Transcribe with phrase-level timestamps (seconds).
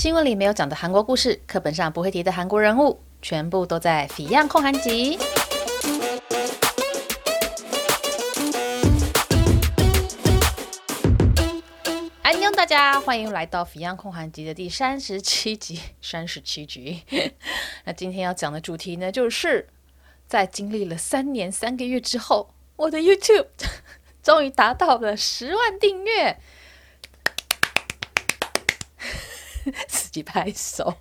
[0.00, 5.18] 新闻里没有讲的韩国故事，课本上不会提的韩国人物，全部都在《Fion 焢韩集》。
[12.22, 15.78] 安妞，大家欢迎来到《Fion 焢韩集》的第三十七集。
[16.00, 17.02] 三十七集，
[17.84, 19.68] 那今天要讲的主题呢，就是
[20.26, 23.48] 在经历了三年三个月之后，我的 YouTube
[24.22, 26.38] 终于达到了十万订阅。
[29.88, 30.94] 自己拍手，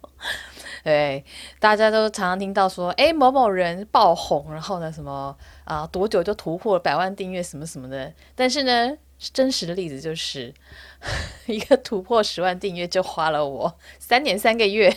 [0.83, 1.23] 对，
[1.59, 8.13] 大家都常常听到说，哎，某某人爆红，然后呢，什么啊，多久就突破百万订阅，什么什么的。
[8.35, 8.97] 但是呢，
[9.33, 10.53] 真实的例子就是，
[11.47, 14.89] 一个突破十万订阅就花了我三年三个月，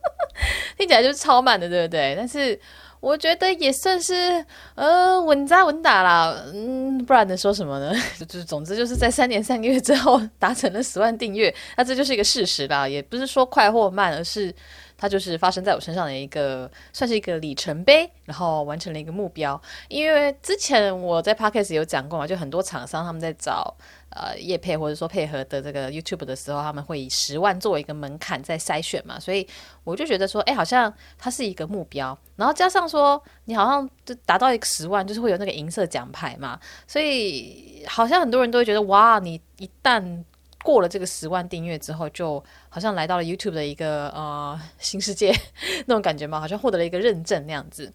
[0.76, 2.14] 听起来就是超慢的，对不对？
[2.16, 2.60] 但是。
[3.00, 4.44] 我觉得也算是
[4.74, 7.92] 呃稳扎稳打啦，嗯，不然能说什么呢？
[8.18, 14.54] 就是总之就是在三年三个月之后达成了十万订阅，那这就是一个事实啦，也不是说快或慢，而是
[14.96, 19.60] 它就是发生在我身上的一个算是一个里程碑，然后完成了一个目标。
[19.88, 23.76] 因为之前我在 Podcast 有讲过嘛，就很多厂商他们在找。
[24.10, 29.46] 呃，业配或者说配合的这个 YouTube 的时候，他们会以十万作为一个门槛在筛选嘛，所以
[29.84, 40.24] 我就觉得说，哎，好像它是一个目标，然后加上说，你好像就达到一个十万，就是会有那个银色奖牌嘛，所以好像很多人都会觉得，哇，你一旦
[40.64, 45.32] 过了这个十万订阅之后，就好像来到了 YouTube 的一个呃新世界
[45.86, 47.92] 那种感觉嘛，好像获得了一个认证那样子。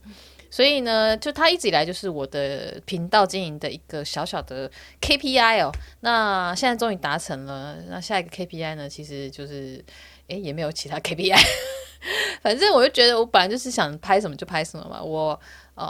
[0.53, 4.69] 所以呢，就他一直以来就是我的频道经营的一个小小的
[5.01, 5.71] KPI 哦。
[6.01, 7.75] 那现在终于达成了。
[7.89, 9.83] 那下一个 KPI 呢，其实就是，
[10.27, 11.41] 诶，也没有其他 KPI。
[12.43, 15.01] 反正我就觉得，我本来就是想拍什么就拍什么嘛。
[15.01, 15.39] 我，
[15.73, 15.83] 呃，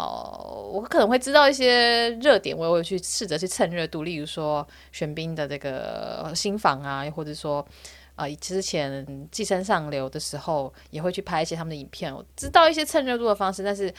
[0.71, 4.03] 我可能会知道一些热点，我也会去试着去蹭热度。
[4.03, 7.67] 例如说，玄彬的这个新房啊，又或者说，
[8.15, 12.15] 呃，之前寄生上流的时候，也会去拍一些他们的影片。
[12.15, 13.93] 我知道一些蹭热度的方式，但是。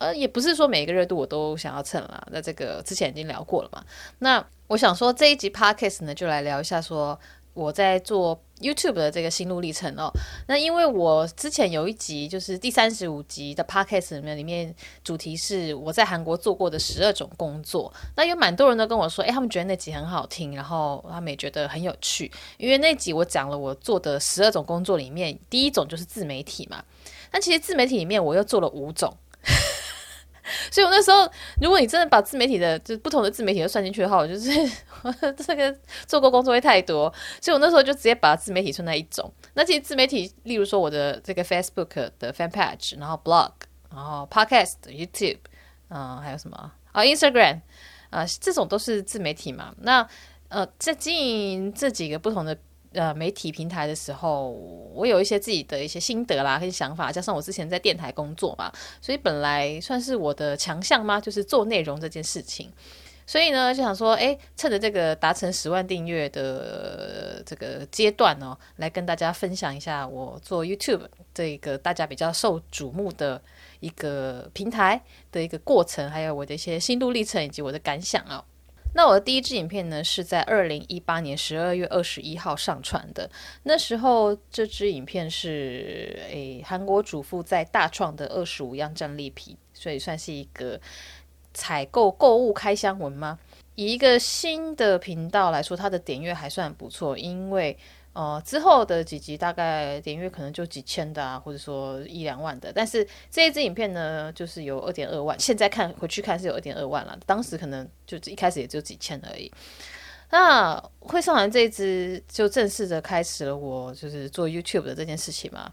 [0.00, 2.26] 呃，也不是说每一个热度我都想要蹭啦。
[2.32, 3.84] 那这个之前已经聊过了嘛。
[4.18, 7.18] 那我想说这一集 Podcast 呢，就来聊一下说
[7.52, 10.10] 我在做 YouTube 的这个心路历程哦。
[10.48, 17.92] 那因为我之前有一集就是第三十五集的 Podcast 里面，里面主题是我在韩国做过的十二种工作。
[18.16, 22.32] 那有蛮多人都跟我说，诶，他们觉得那集很好听，然后他们也觉得很有趣。
[22.56, 26.82] 因为那集我讲了我做的十二种工作里面，第一种就是自媒体嘛。
[27.32, 29.14] 那其实自媒体里面我又做了五种。
[30.70, 31.30] 所以，我那时候，
[31.60, 34.50] 如果你真的把自媒体的，就是不同的自媒体都算进去的话，我就是
[35.36, 35.74] 这个
[36.06, 37.12] 做过工作会太多。
[37.40, 39.32] 所以我那时候就直接把自媒体算在一种。
[39.54, 43.52] 那其实自媒体，例如说我的这个 Facebook 的 Fan Page，然后 Blog，
[43.94, 45.38] 然后 Podcast、YouTube，
[45.88, 46.56] 嗯，还有什么
[46.92, 47.60] 啊？Instagram，
[48.10, 49.74] 啊，这种都是自媒体嘛。
[49.78, 50.06] 那
[50.48, 52.56] 呃，在经营这几个不同的。
[52.92, 54.50] 呃，媒体平台的时候，
[54.92, 62.68] 我有一些自己的一些心得啦，跟想法，加上我之前在电台工作嘛，所以本来算是我的强项嘛，就是做内容这件事情。
[63.26, 71.02] 所以呢，就想说，哎，趁着这个达成十万订阅的这个阶段哦，来跟大家分享一下我做 YouTube
[71.32, 73.40] 这个大家比较受瞩目的
[73.78, 78.44] 一个平台的一个过程，还有我的一些心路历程以及我的感想啊。
[78.92, 83.30] 那我的第一支影片呢，是在二零一八年十二月二十一号上传的。
[83.62, 90.80] 那时候这支影片是诶，韩国主妇在大创的二十五样战利品，所以算是一个
[91.54, 93.38] 采购购物开箱文吗？
[93.74, 97.78] 以一个新的频道来说，它的点阅还算不错，因为。
[98.12, 102.72] 哦，之后的几集大概点阅可能就几千的啊，或者说一两万的。
[102.72, 105.38] 但是这一支影片呢，就是有二点二万。
[105.38, 109.50] 现在看回去看是有二点二万了，当时可能就一开始也就几千而已。
[110.30, 115.72] 那会上完这一支，就正式的开始了我就是做 YouTube 的这件事情嘛。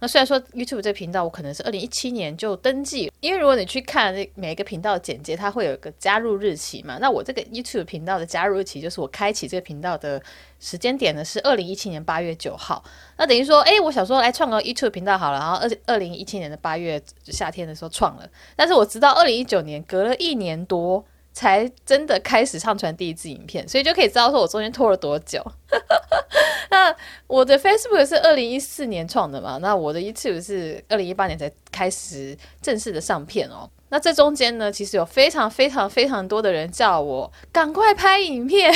[0.00, 6.98] 那虽然说 YouTube 这个频道我可能是二零一七年就登记，因为如果你去看每一个频道的简介，它会有一个加入日期嘛。
[7.00, 10.22] 那我这个 YouTube 频道的加入日期就是我开启这个频道的
[10.60, 12.82] 时间点呢是二零一七年八月九号。
[13.16, 21.04] 那等于说，哎，我想说来创个 YouTube 频道好了，然后二二零一七年的八月夏天的时候创了，但是我直到二零一九年隔了一年多。
[21.38, 25.40] 才真的开始上传第一支影片，所以就可以知道说我中间拖了多久。
[26.68, 26.92] 那
[27.28, 33.70] 我的 Facebook 是二零一四年创的嘛，那我的 YouTube 是二零一八年才开始正式的上片哦。
[33.90, 38.74] 那这中间呢，其实有非常非常非常多的人叫我赶快拍影片，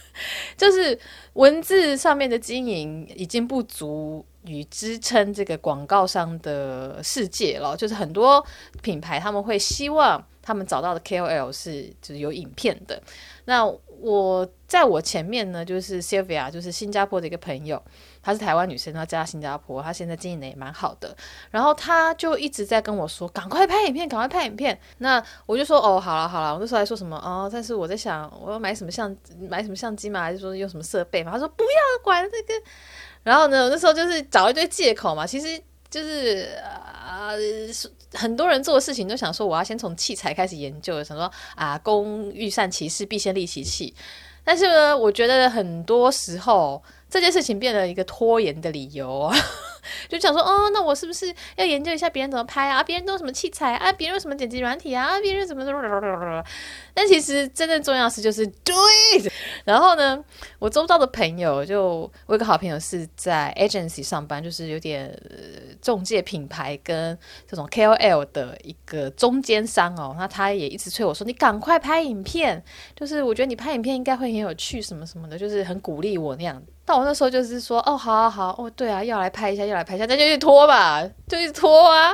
[0.54, 0.98] 就是
[1.32, 8.44] 文字上面的经营已经不足以支撑这个广告商的世界了，就是很多
[8.82, 10.22] 品牌他们会希望。
[10.42, 13.00] 他们找到的 KOL 是就是有影片的，
[13.44, 13.64] 那
[14.00, 17.80] 我在我前面呢，就是 Sylvia，就是新加坡的一个朋友，
[18.20, 21.16] 她是台湾女生，她嫁新加坡，她现在经营的也蛮好的。
[21.52, 24.76] 然后她就一直在跟我说，赶快拍影片，赶快拍影片。
[24.98, 29.16] 那我就说，哦，好了好了，我那时候还说什么哦，但是我在想，我要买什么相
[29.48, 31.30] 买什么相机嘛，还是说用什么设备嘛？
[31.30, 32.54] 她说不要管这个。
[33.22, 37.38] 然后呢，我那时候就是找一堆借口嘛，其实就是啊、呃，
[38.14, 43.94] 很多人做的事情都想说，我要先从器材开始研究，想说啊，工欲善其事，必先利其器。
[44.44, 49.32] 但是呢，我觉得很多时候这件事情变了一个拖延的理由。
[50.08, 52.82] 就想说，哦，那我是不是要研究一下别人怎么拍啊？
[52.82, 53.92] 别人都什么器材啊？
[53.92, 55.18] 别人有什么剪辑软体啊？
[55.20, 56.44] 别人怎么怎么？
[56.94, 58.72] 但其实真正重要的是就是 do
[59.16, 59.30] it。
[59.64, 60.22] 然后呢，
[60.58, 67.18] 我周遭的朋友就我有个好朋友是在 agency 上班，就是有点呃中介品牌跟
[67.48, 70.14] 这种 KOL 的一个中间商哦。
[70.18, 72.62] 那他也一直催我说，你赶快拍影片，
[72.94, 76.62] 就是我觉得你拍影片应该会很有趣什么什么的，就是很鼓励我那样。
[76.84, 82.12] 但我那时候就是说，哦，好好好，哦，对啊，要来拍一下，要来拍一下，那就去拖吧，就去拖啊。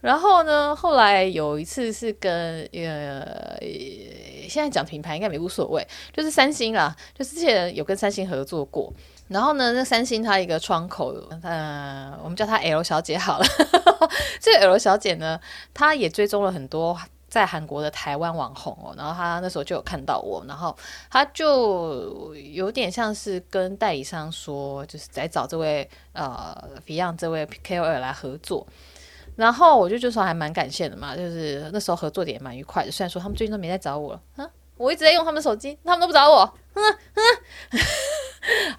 [0.00, 3.58] 然后呢，后来有一次是跟呃，
[4.48, 8.92] 现在讲品牌应该没无所谓，就是三星啦，就是之前有跟三星合作过。
[9.28, 13.46] 然后呢，那三星它一个窗口，呃，我们叫她 L 小姐好了。
[14.38, 15.40] 这个 L 小姐呢，
[15.72, 16.96] 她也追踪了很多。
[17.34, 20.72] 在韩国的台湾网红哦，然后他那时候就有看到我，然后
[21.10, 28.64] 他就有点像是跟代理商说，就是在找这位呃 Beyond 这位 KOL 来合作，
[29.34, 36.84] 然后我就就说还蛮感谢的嘛，就是那时候合作的也蛮愉快的，虽然说他们最近都没在找我了，啊，我一直在用他们手机，他们都不找我，嗯
[37.16, 37.82] 嗯，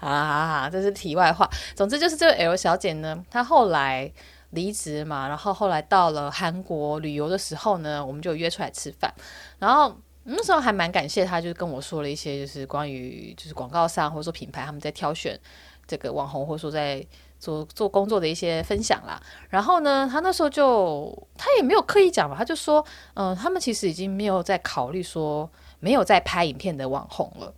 [0.00, 4.10] 啊，这是题外话，总之就是这位 L 小姐呢，她后来。
[4.56, 9.14] 离职嘛，然后后来到了韩国旅游的时候呢，我们就约出来吃饭。
[9.60, 15.38] 然后那时候还蛮感谢他，就是跟我说了一些，就是关于就是广告商或者说品牌他们在挑选
[15.86, 17.06] 这个网红，或者说在
[17.38, 19.22] 做做工作的一些分享啦。
[19.48, 25.48] 然后呢，他那时候就他也没有刻意讲嘛，他就说，嗯、呃，他们其实已经没有在考虑说
[25.78, 27.54] 没有在拍影片的网红了。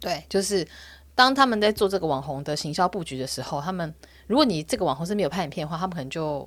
[0.00, 0.66] 对，就是
[1.14, 3.94] 当他们在做这个网红的行销布局的时候，他们。
[4.26, 6.40] 如果你这个网红是没有拍影片的话，他们可能就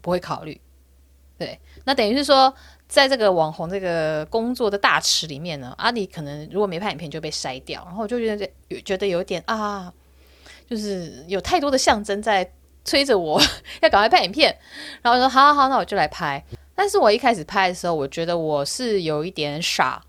[0.00, 0.60] 不会考虑。
[1.38, 2.54] 对，那等于是说，
[2.86, 9.92] 在这个网红这个工作的大池里面呢，阿、里可能如果没拍影片就被筛掉，然后我就觉得有觉得有点啊，
[10.68, 12.48] 就是有太多的象征在
[12.84, 13.40] 催着我
[13.80, 14.56] 要赶快拍影片，
[15.00, 16.44] 然后我说好好好，那我就来拍。
[16.74, 20.00] 但是我一开始拍的时候，我觉得我是有一点傻，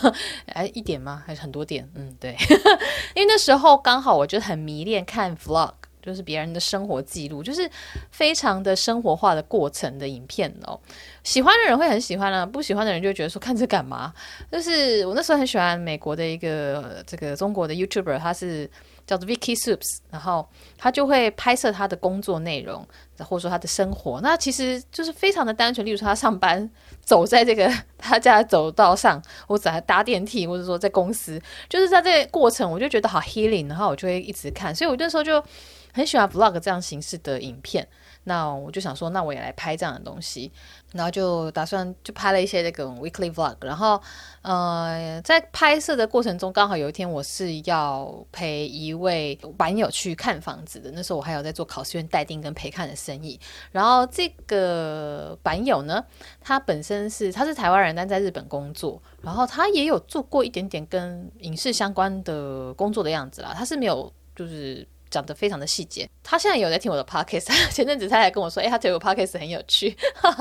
[0.54, 1.22] 哎，一点吗？
[1.26, 1.86] 还是很多点？
[1.94, 2.34] 嗯，对，
[3.14, 5.74] 因为那时候刚好我就很迷恋看 vlog。
[6.02, 7.68] 就是别人的生活记录，就是
[8.10, 10.78] 非常的生活化的过程的影片哦。
[11.22, 14.12] 喜欢的人会很喜欢啊，不喜欢的人就觉得说看这干嘛？
[14.50, 18.70] 就是我那时候很喜欢美国的一个这个中国的 YouTuber，他是
[19.08, 22.86] 叫做 Vicky Soups，然后他就会拍摄他的工作内容，
[23.18, 24.20] 或者说他的生活。
[24.20, 26.70] 那其实就是非常的单纯，例如说他上班
[27.00, 27.68] 走在这个
[27.98, 34.72] 他家的走道上，或者还搭电梯，或者说在公司，就是在这个过程，我就觉得好 healing，然后我就会一直看。
[34.72, 35.42] 所以我那时候就。
[35.90, 37.84] 很喜欢 vlog 这样形式的影片，
[38.28, 40.52] 那我就想说，那我也来拍这样的东西，
[40.92, 43.98] 然后就打算就拍了一些这个 weekly vlog，然后
[44.42, 53.40] 呃，在拍摄的过程中，刚好有一天我是要陪一位版友去看房子的，那时候我还有在做考试院待定跟陪看的生意，
[53.72, 56.04] 然后这个版友呢，
[56.40, 64.86] 他本身是他是台湾人，但在日本工作，然后他也有做过一点点跟影视相关的工作的样子啦，他是没有就是。
[65.10, 70.32] 讲得非常的细节，他现在有在听我的 podcast， 前阵子他还跟我说，哎、他觉得我 podcast 很有趣， 然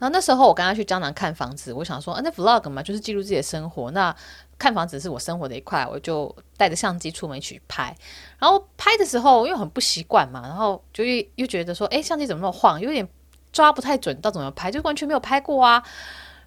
[0.00, 4.14] 后那时候我跟他去江南看房子，我想说，啊，那 vlog 嘛，就是记录自己的生活，那
[4.58, 7.96] 看房子是我生活的一块，我就带着相机出门去拍。
[8.38, 13.08] 然后拍的时候，因为很不习惯嘛，然后就又又觉得说，哎、相机怎么那么晃，有点
[13.52, 15.82] 抓不太准，到怎么拍，就完全没有拍过啊。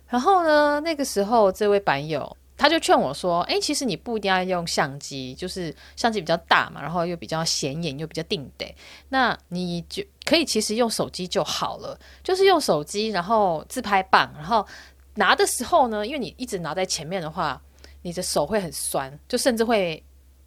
[0.07, 2.37] 然后呢，那个时候这位版友。
[2.55, 8.73] 他就劝我说：“哎，其实你不一定要用相机，就是相机比较大嘛，然后又比较显眼，又比较定得。
[9.09, 14.65] 那你就可以其实用手机就好了，就是用手机，然后自拍棒，然后
[15.15, 17.59] 拿的时候呢，因为你一直拿在前面的话，
[18.03, 20.01] 你的手会很酸，就甚至会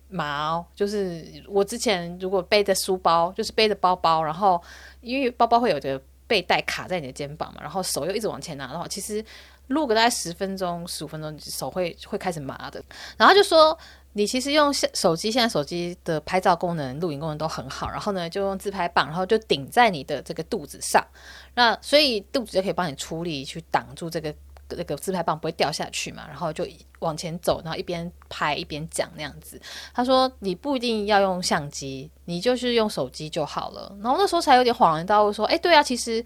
[0.09, 0.65] 麻。
[0.77, 4.63] 就是我之前如果背着书包，就是背着包包，然后
[5.01, 9.23] 因为包包会有个背带卡在你的肩膀嘛，然后手又一直往前拿的话，其实。”
[9.69, 12.83] 录个大概十分钟、十五分钟，手会会开始麻的。
[13.17, 13.77] 然后就说，
[14.13, 17.89] 你其实用现手机，现在手机的拍照功能、录影功能都很好。
[17.89, 21.05] 然后呢，就用自拍棒，然后就顶在你的这个肚子上。
[21.55, 24.35] 那所以肚子就可以帮你出力去挡住这个
[24.69, 26.67] 那个自拍棒不会掉下去嘛，然后就
[27.01, 29.61] 往前走，然后一边拍一边讲那样子。
[29.95, 33.95] 他说你不一定要用相机，你就是用手机就好了。
[34.03, 36.25] 然后那时候才有点恍然大悟，说，哎，对啊，其实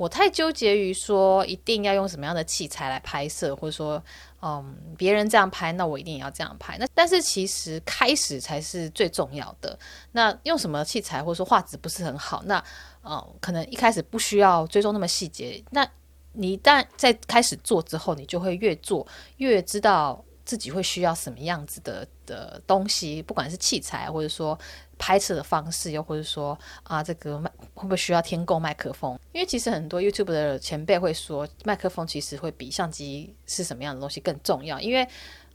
[0.00, 4.02] 我太纠结于说一定要用什么样的器材来拍摄，或者说，
[4.40, 6.78] 嗯，别人这样拍，那我一定也要这样拍。
[6.78, 9.78] 那但是其实开始才是最重要的。
[10.12, 12.64] 那用什么器材，或者说画质不是很好，那
[13.04, 15.62] 嗯，可能一开始不需要追踪那么细节。
[15.68, 15.86] 那
[16.32, 24.58] 你一旦在开始做之后，你就会越做越知道自己会需要什么样子的的东西，不管是器材，或者说
[24.98, 29.18] 拍摄的方式，又或者说啊，这个麦会不会需要添购麦克风？
[29.32, 35.06] 因为其实很多 YouTube 的前辈会说，麦克风其实会比相机是什么样的东西更重要，因为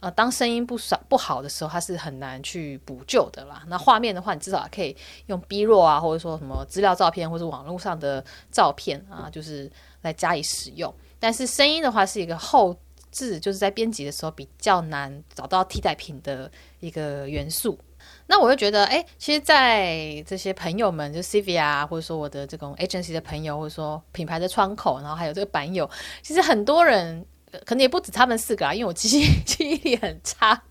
[0.01, 3.63] 呃，当声音不少不好的时候，它是很难去补救的啦。
[3.67, 4.95] 那画面的话，你至少可以
[5.27, 9.71] 用 B-roll 啊，或者说什么资料照片，或者网络上的照片啊，就是。
[10.01, 12.77] 来加以使用，但是声音的话是一个后
[13.15, 17.79] 字，就是在编辑的时候比较难找到替代品的一个元素。
[18.27, 25.89] 那我就觉得，哎，其实，在这些朋友们，就 c v 啊，或者说我的这种 agency 的朋友，或者说品牌的窗口，然后还有这个版友，
[26.21, 27.25] 其实很多人
[27.65, 30.61] 可能也不止他们四个啊，因为我记忆 记忆力很差。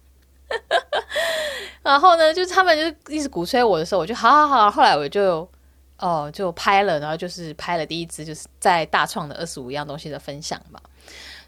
[1.82, 5.48] 然后呢，就是他们就一直鼓吹我的时候，我就好好好，后来我就。
[5.96, 10.78] 哦，就拍了，然后就是拍了第一支，就是在大创的二十五样东西的分享嘛。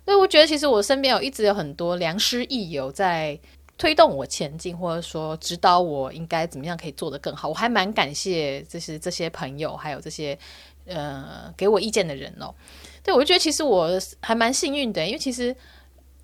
[0.07, 3.39] 所以我觉得，其实我身边有一直有很多良师益友在
[3.77, 7.49] 推动我前进，或者说指导我应该怎么样可以做得更好。
[7.49, 10.39] 我还蛮感谢，就是这些朋友，还有这些
[10.87, 12.55] 呃给我意见的人哦。
[13.03, 15.55] 对，我就觉得其实我还蛮幸运的，因为其实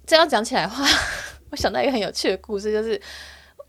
[0.07, 0.87] 这样讲起来的话，
[1.51, 2.99] 我想到一个很有趣的故事，就是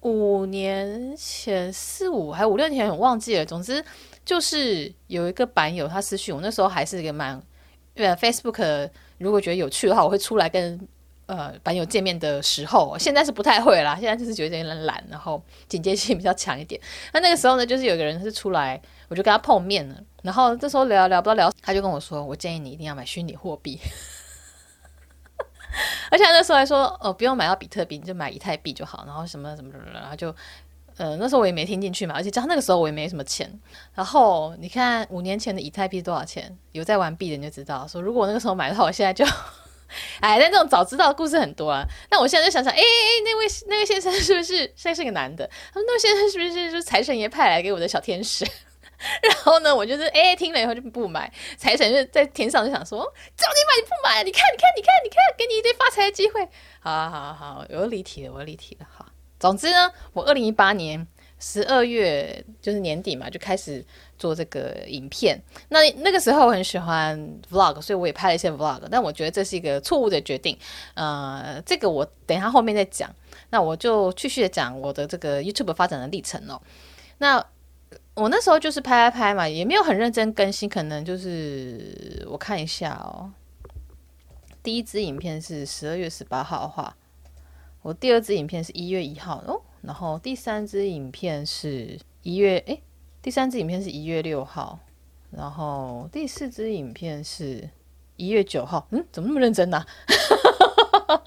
[0.01, 3.45] 五年前、四五还五六年前，我忘记了。
[3.45, 3.83] 总之。
[4.25, 7.43] 就是有一个版友他私讯我，那时候还是一个蛮，
[7.95, 10.79] 呃 Facebook 如果觉得有趣的话，我会出来跟
[11.25, 16.79] 呃版友见面的时候，现在是不太会啦，现在就是觉得有点懒，然后警戒性比较强一点。
[17.13, 23.79] 那那个时候呢，就是有个人是出来，我就跟他碰面了，然后这时候聊聊不到聊，他就跟我说，我建议你一定要买虚拟货币，
[26.11, 30.35] 而且那时候还说，哦，不用买到比特币，你就买以太币就好，然后什么什么什么，然后就。
[30.97, 33.51] 呃，那时候我也没听进去嘛，而且加上那个时候我也没什么钱。
[33.95, 36.57] 然后你看五年前的以太币多少钱？
[36.71, 37.87] 有在玩币的你就知道。
[37.87, 39.25] 说如果我那个时候买的话，我现在就
[40.21, 41.85] 哎，但这种早知道的故事很多啊。
[42.09, 42.83] 那我现在就想想，哎哎，
[43.23, 45.47] 那位那位先生是不是现在是个男的？
[45.71, 48.43] 他说那位先生是不是就是财神爷派来给我的小天使？
[49.21, 51.31] 然后呢，我就是哎听了以后就不买。
[51.57, 52.99] 财神就在天上就想说，
[53.35, 54.23] 叫你买你不买？
[54.23, 56.47] 你看你看你看你看，给你一堆发财的机会。
[56.79, 59.05] 好好好，我又离题了，我又离题了，好。
[59.43, 61.05] 总之呢，我二零一八年
[61.37, 63.85] 十二月就是年底嘛，就开始
[64.17, 65.37] 做这个影片。
[65.67, 67.19] 那那个时候我很喜欢
[67.51, 68.79] vlog，所以我也拍了一些 vlog。
[68.89, 70.57] 但我觉得这是一个错误的决定。
[70.93, 73.13] 呃，这个我等一下后面再讲。
[73.49, 76.61] 那我就继续的讲我的这个 YouTube 发展的历程哦。
[77.17, 77.45] 那
[78.13, 83.29] 我那时候就是拍拍拍嘛，也没有很认真更新，可能就是我看一下哦。
[84.63, 86.95] 第一支影片是十二月十八号的话。
[87.83, 92.81] 我第二支影片是一月一号哦，然后第三支影片是一月诶，
[93.21, 94.79] 第三支影片是一月六号，
[95.31, 97.69] 然后第四支影片是
[98.15, 98.87] 一月九号。
[98.91, 99.77] 嗯，怎么那么认真呢？
[101.07, 101.21] 啊？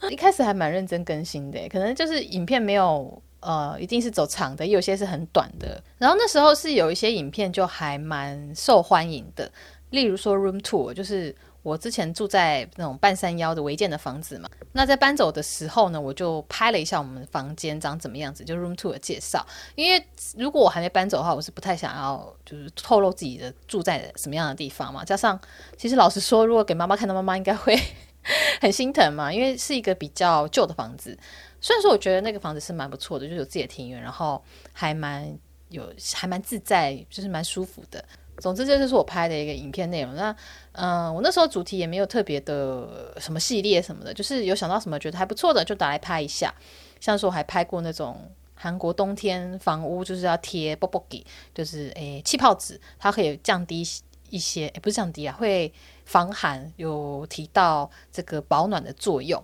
[0.08, 5.84] 一开始还蛮认真更新的，可能就是影片没有呃，一定是走长的，有些是很短的。
[5.98, 9.52] 然后那时候是有一些影片就还蛮受欢迎的，
[9.90, 11.36] 例如说 Room Tour，就是。
[11.62, 19.44] 我之前住在那种半山腰的违建的房子嘛，那在搬走的时候呢，我就拍了一下我们房间长怎么样子，就 room to 的介绍。
[19.74, 20.02] 因为
[20.36, 25.04] 如果我还没搬走的话，我是不太想要就是透露自己的住在什么样的地方嘛。
[25.04, 25.38] 加上
[25.76, 27.78] 其实老实说，如果给妈妈看到，妈妈应该会
[28.60, 31.18] 很心疼嘛，因为是一个比较旧的房子。
[31.60, 35.36] 虽然说我觉得那个房子是蛮不错的，就是有自己的庭院，然后还蛮
[35.70, 38.02] 有还蛮自在，就是蛮舒服的。
[38.40, 40.14] 总之，这就是我拍的一个影片内容。
[40.14, 40.34] 那，
[40.72, 46.54] 嗯、我那时候主题也没有特别的什么系列什么的，就是有想到什么觉得还不错的，就打来拍一下。
[47.00, 48.16] 像是我还拍过那种
[48.54, 53.84] 韩国冬天房屋，就是要贴 bobogi，就是诶气泡纸，它可以降低
[54.30, 55.72] 一些，诶不是降低啊，会
[56.04, 59.42] 防寒，有提到这个保暖的作用。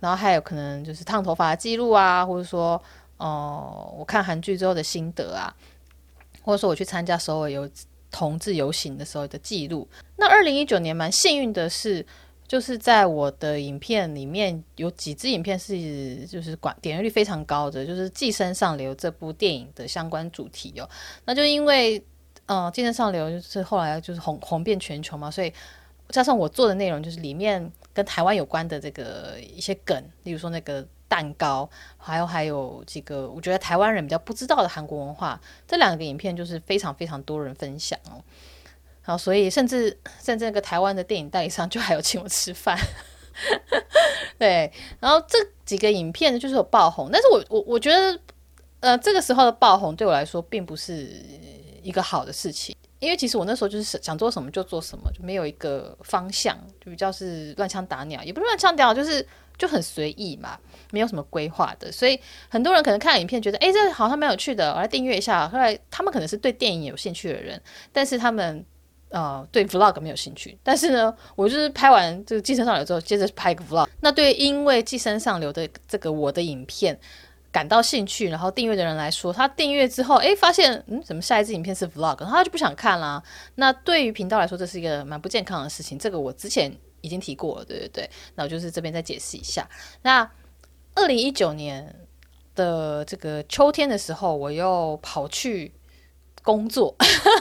[0.00, 2.80] 然后还有可能就是烫头发的记录啊，或者说，
[3.16, 5.54] 哦、我看韩剧之后的心得啊，
[6.42, 7.66] 或者说我去参加首尔有。
[8.14, 9.88] 同志游行的时候的记录。
[10.14, 12.06] 那二零一九年蛮幸运的是，
[12.46, 20.88] 就是在我的影片里面有几支影片是就是管点阅率非常高的，就是《寄生上流》这部电影的相关主题哦。
[21.24, 22.00] 那就因为
[22.46, 25.52] 嗯，《寄生上流》就是后来就是红红遍全球嘛，所以
[26.10, 38.18] 加上我做的内容就是里面跟台湾有关的这个一些梗，例如说那个蛋糕，还有还有这个我觉得台湾人比较不知道的韩国文化，这两个影片就是非常非常多人分享哦。
[39.00, 42.76] 好，所以甚至甚至那个台湾的电影代理商就还有请我吃饭。
[44.36, 48.18] 对，然后这几个影片就是有爆红，但是我我我觉得，
[48.80, 51.22] 呃，这个时候的爆红对我来说并不是
[51.80, 59.24] 一个好的事情，因为其实我那时候就是想做什么就做什么，就没有一个方向，就比较是乱枪打鸟，也不是乱枪打鸟，就是
[59.56, 60.58] 就很随意嘛，
[60.94, 65.48] 没有什么规划的，所以很多人可能看影片觉得，哎，这好像蛮有趣的，我来订阅一下。
[65.48, 67.60] 后来他们可能是对电影有兴趣的人，
[67.92, 68.64] 但是他们。
[69.10, 73.86] 呃，对 vlog 没有兴趣，但是呢，我就是拍完这个《寄生上流》之后，接着拍个 vlog。
[74.00, 76.98] 那对因为《寄生上流》的这个我的影片
[77.52, 83.22] 感到兴趣，然后订阅的人来说，他订阅之后，诶，发现嗯，怎么下一支影片是 vlog，然后他就不想看啦。
[83.54, 85.96] 那对于频道来说，这是一个蛮不健康的事情。
[85.96, 88.10] 这个我之前已经提过了，对对对。
[88.34, 89.68] 那我就是这边再解释一下。
[90.02, 90.28] 那
[90.94, 91.94] 二零一九年
[92.54, 95.72] 的这个秋天的时候，我又跑去。
[96.42, 96.94] 工作，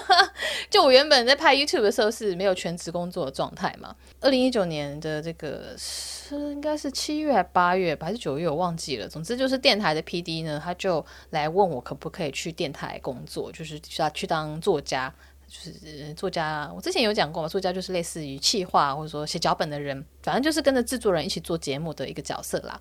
[0.72, 3.94] 就我原本在拍 YouTube 的时候是没有全职工作的状态嘛。
[4.22, 9.06] 二零一九年的这个是应该是七月还八月还是九月，我忘记了。
[9.06, 15.14] 总之就是电台的 PD 呢，他就来问我可不可以去电台工作，就是需要去当作家，
[15.50, 16.72] 就是作家。
[16.74, 22.80] 我之前有讲过嘛，作家就是类似于企划或者说写脚本的人，反正就是跟着制作人一起做节目的一个角色啦。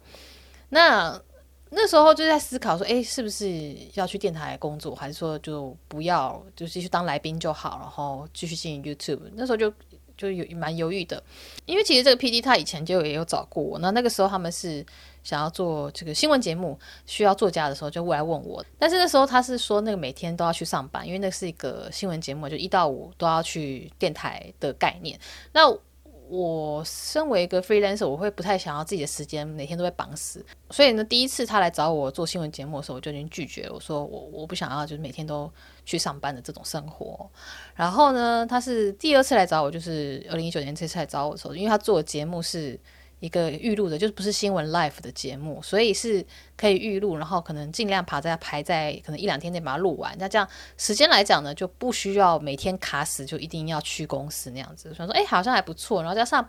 [0.75, 1.21] 那
[1.69, 9.21] 那时候就在思考说，哎，是不是要去电台工作，还是说就不要，就继续当来宾就好，然后继续经营 YouTube。
[9.35, 9.71] 那时候就
[10.17, 11.23] 就有蛮犹豫的，
[11.67, 14.85] 因为其实这个 PD 他以前就也有找过我，那那个时候他们是
[15.23, 25.19] 想要做这个新闻节目，需要作家的时候就过来问我，但是那时候他是说那个每天都要去上班，因为那是一个新闻节目，就一到五都要去电台的概念。
[25.53, 25.71] 那
[26.35, 33.75] 我身为一个 freelancer，我会不太想要自己的时间每天都被绑死，所以呢，第一次他来找我做新闻节目的时候，我就已经拒绝了。
[33.75, 35.53] 我说我我不想要，就是每天都
[35.85, 37.29] 去上班的这种生活。
[37.75, 42.81] 然后呢，他是第二次来找我，就是二零一九年这次来找我的时候，因为他做的节目是。
[43.23, 50.13] 一个预录的，就是不是新闻 live 的节目，所以是可以预录，然后可能尽量排在排在可能一两天内把它录完。
[50.19, 54.93] 那这样时间来讲呢，就不需要每天卡死，就一定要去公司那样子。
[54.93, 56.03] 所以说，哎，好像还不错。
[56.03, 56.49] 然后加上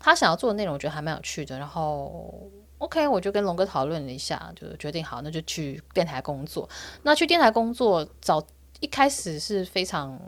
[0.00, 1.56] 他想要做的内容，我觉得还蛮有趣的。
[1.56, 6.68] 然后 OK，我就跟龙哥讨论了一下，就决定好，那就去电台工作。
[7.04, 8.44] 那去电台工作，早
[8.80, 10.20] 一开始是非常。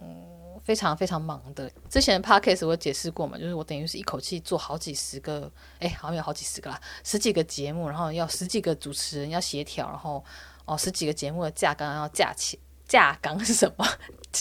[0.65, 10.25] 非常非常忙的，之前的 podcast 我解释过嘛，就是我等于是一口气做好几十个，哎，好像有好几十个啦，十几个节目，然后要十几个主持人要协调，然后
[10.65, 13.87] 哦十几个节目的架纲要架起，架纲是什么？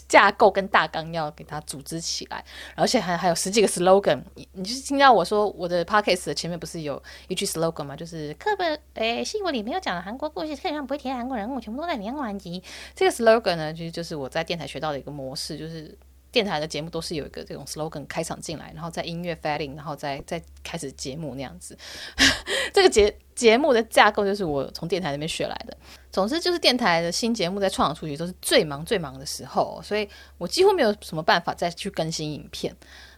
[0.08, 2.44] 架构跟大纲要给它组织起来，
[2.76, 7.96] 而且还还有十几个 slogan，你你就是听到我说我的 podcast 的前面不是有一句 slogan 吗？
[7.96, 12.64] 就是课本哎新闻里没有讲的韩国故事，课本上不会提韩国人物，全部都在连环集。
[12.96, 15.96] 这个 slogan 呢，其实就是我在电台学到的一个模式，就是。
[16.34, 21.78] 电台的节目都是有一个这种 slogan 开场进来，然后在音乐 fading，然后再再开始节目那样子。
[22.74, 25.78] 这个节节目的架构就是我从电台那边学来的。
[26.12, 32.76] 总之就是电台的新节目在创出去都是最忙最忙的时候，所以我几乎没有什么办法再去更新影片。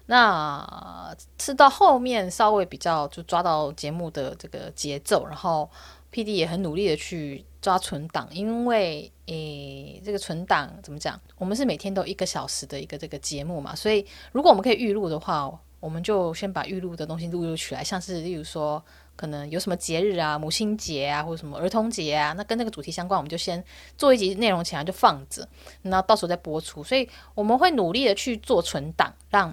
[0.08, 5.70] 那是到后面稍微比较就抓到节目的这个节奏，然后
[6.12, 7.46] PD 也很努力的去。
[7.66, 11.20] 抓存档，因为诶，这个存档怎么讲？
[11.36, 17.84] 我们是每天都一个小时的一个这个节目嘛，所以如果我们可以预录的话，我们就先把预录的东西录录起来。
[17.84, 18.80] 像是例如说，
[19.16, 23.64] 可能有什么节日啊，母亲节啊，或者什么儿童节啊，那跟那个主题相关，我们就先
[23.98, 25.50] 做一集内容起来就放着，
[25.82, 26.84] 然后到时候再播出。
[26.84, 29.52] 所以我们会努力的去做存档，让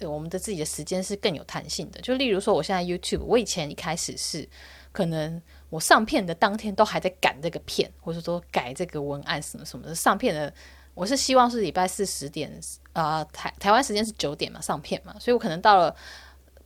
[0.00, 2.00] 我们的自己的时间是更有弹性的。
[2.00, 4.48] 就例如说，我现在 YouTube，我以前一开始是
[4.92, 5.42] 可能。
[5.70, 9.94] 我上片的当天都还在赶这个片，或者说改这个文案什么什么的。
[9.94, 10.52] 上片的
[10.94, 12.52] 我是希望是礼拜四十点
[12.92, 15.94] 啊、台台湾时间是九点嘛，上片嘛，所以我可能到了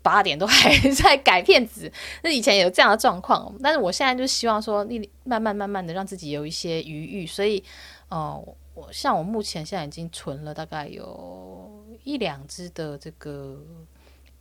[0.01, 1.93] 八点都还在改片子。
[2.23, 7.27] 那以前有这样的状况，但是我现在就希望说，你慢慢慢慢的让自己有一些余裕。
[7.27, 7.63] 所以，
[8.09, 13.63] 哦、我像我目前现在已经存了大概有一两支的这个。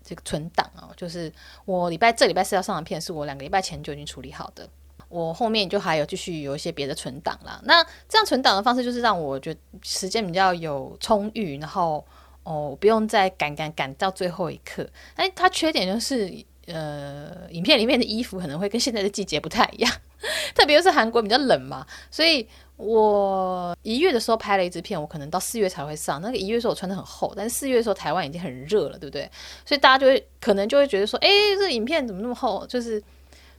[0.04, 1.32] 这个存档哦，就是
[1.66, 4.68] 我礼拜这礼拜四要上的片，是我两个礼拜前就已经处理好的。
[5.10, 7.62] 我后面就还有继续有一些别的存档啦。
[7.66, 12.04] 那这样存档的方式，就是让我觉得时间比较有充裕，然后
[12.42, 14.90] 哦不用再赶赶赶到最后一刻。
[15.16, 19.94] 哎，它缺点就是，呃，影片里面的衣服可能会跟现在的季节不太一样，
[20.56, 26.22] 特别是韩国比较冷嘛，所以我一月的时候拍了一支片，我可能到四月才会上。
[26.22, 29.30] 那个一月的时候我穿得很厚，但是四月的时候台湾已经很热了，对不对？
[29.66, 32.66] 所以大家就会可能就会觉得说，哎，这影片怎么那么厚？
[32.68, 33.02] 就是，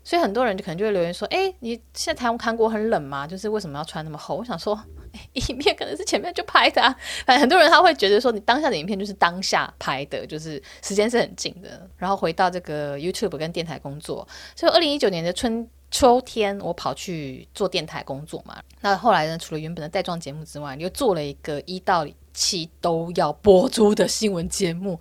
[0.03, 3.27] 所以很多人就可能就会留言说，哎，你现在台湾韩国很冷吗？
[3.27, 4.37] 就是为什么要穿那么厚？
[4.37, 4.79] 我想说，
[5.48, 6.94] 影片可能是前面就拍的啊。
[7.27, 11.88] 反正很多人他会觉得说，你当下的影片就是当下拍的，就是时间是很近的。
[11.96, 15.68] 然后回到这个 YouTube 跟电台工作，所以二零一九年的春。
[15.90, 18.61] 秋天，我跑去做电台工作嘛。
[18.81, 24.98] 那后来呢，除了原本的带状节目之外，又做了一个一到七都要播出的新闻节目，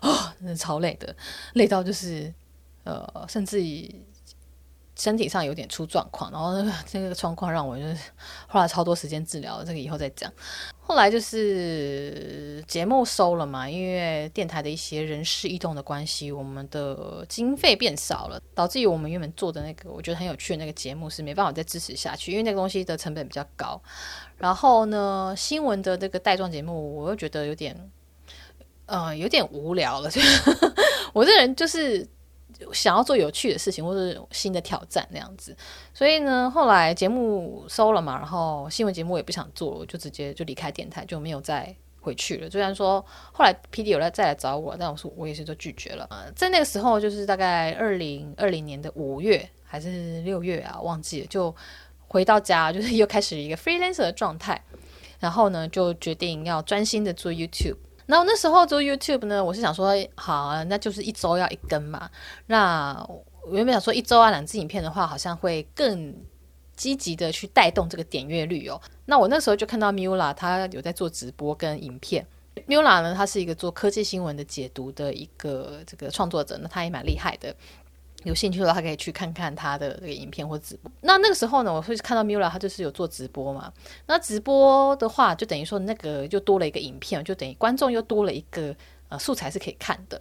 [0.00, 1.12] 啊、真的超累的，
[1.54, 2.32] 累到就是，
[2.84, 3.92] 呃，甚至于。
[4.98, 7.96] 身体上有点出状况，然后那个这个状况让我就是
[8.48, 10.32] 花了超多时间治疗，这个以后再讲。
[10.80, 23.80] 后来就是节目收了嘛，因为电台的一些人事异动的关系，我们的经费变少了，导致于我们原本做的那个我觉得很有趣的那个节目是没办法再支持下去，因为那个东西的成本比较高。
[24.36, 27.90] 然后呢，新闻的这个带状节目，我又觉得有点，
[28.86, 30.10] 呃，有点无聊了。
[31.14, 32.08] 我这人就是。
[32.72, 35.56] 想要做有趣的事情，或是新的挑战那样子，
[35.94, 42.50] 所以呢，后来节目收了嘛，然后新闻节目也不想做了，我就直接就离开电台，就没有再回去了。
[42.50, 46.06] 虽然说后来 PD 有来再来找我，但我说我也是都拒绝了。
[46.10, 51.54] 呃，在那个时候，就是大概二零二零年的五月还是六月啊，忘记了，就
[52.08, 54.62] 回到家，就是又开始一个 freelancer 的状态，
[55.20, 57.76] 然后呢，就决定要专心的做 YouTube。
[58.10, 62.08] 那我那时候做 YouTube 呢，我是想说，好啊，那就是一周要一更嘛。
[62.46, 62.94] 那
[63.46, 66.14] 我原本想说一周啊两支影片的话，好像会更
[66.74, 68.80] 积极的去带动这个点阅率哦。
[69.04, 72.26] 那我那时候就看到 Miula 他有在做直播跟影片。
[72.66, 77.54] Miula 呢，他是一个做科技新闻的解读的一个这个创作者，那他也蛮厉害的。
[78.28, 80.92] 有兴趣的话，可以去看看他的这个影片或直播。
[81.00, 83.72] 那那个时候呢，我会看到 Miula 他就是有做直播嘛。
[84.06, 88.76] 那直播的话，就等于说那个就多了一个影片，就等于观众又多了一个
[89.08, 90.20] 呃素材是可以看的。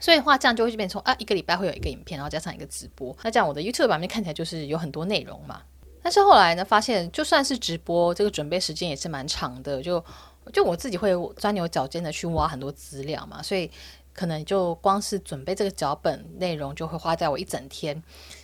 [0.00, 3.14] 所以的话，这样就会变成啊，一个礼拜会有一个影片，然后加上一个直播。
[3.24, 5.60] 那这样我的 YouTube 版面看起来就是有很多内容嘛。
[6.00, 9.82] 但是后来呢，发现就算是直播，这个准备时间也是蛮长的。
[9.82, 10.02] 就
[10.52, 13.68] 就我自己会钻牛角尖的去挖很多资料嘛，所以。
[14.18, 18.02] 可能就光是准备这个脚本内容就会花在我一整天，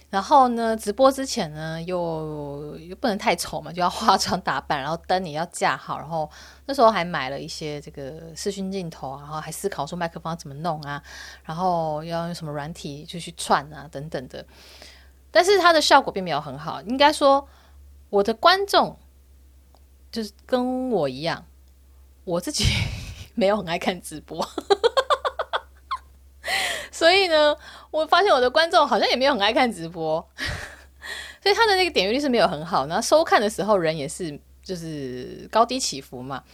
[0.08, 6.30] 然后呢，直播之前呢又又不能太丑嘛，就要化妆打扮，然后灯也要架好，然后
[6.66, 11.02] 那时候还买了一些这个视讯镜头啊，然后还思考说麦克风要怎么弄啊，
[11.42, 14.46] 然后要用什么软体就去串啊等等的，
[15.32, 17.48] 但是它的效果并没有很好，应该说
[18.10, 18.96] 我的观众
[20.12, 21.44] 就是跟我一样，
[22.22, 22.64] 我自己
[23.34, 24.48] 没有很爱看直播。
[26.94, 27.56] 所以呢，
[27.90, 30.24] 我发现我的观众好像也没有很爱看直播，
[31.42, 32.86] 所以他的那个点阅率是没有很好。
[32.86, 36.44] 然后收看的时候人也是就是高低起伏嘛。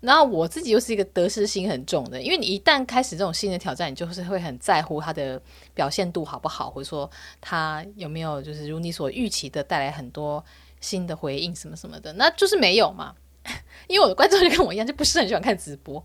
[0.00, 5.38] 然后我自己又是一个得失心很重的，因为你一旦开始这种新的挑战，你就是会很在乎他的
[5.74, 10.42] 表现度好不好，或者说他有没有就是如你所预期的带来很多
[10.80, 13.14] 新的回应什么什么的，那就是没有嘛。
[13.88, 16.02] 因为我的观众就跟我一样，就不是很喜欢看直播。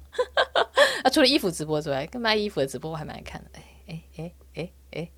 [1.03, 3.49] 啊，除了衣服直播之外，跟卖衣服的直播我还蛮爱看的。
[3.53, 3.63] 哎。
[3.87, 5.09] 哎哎哎哎，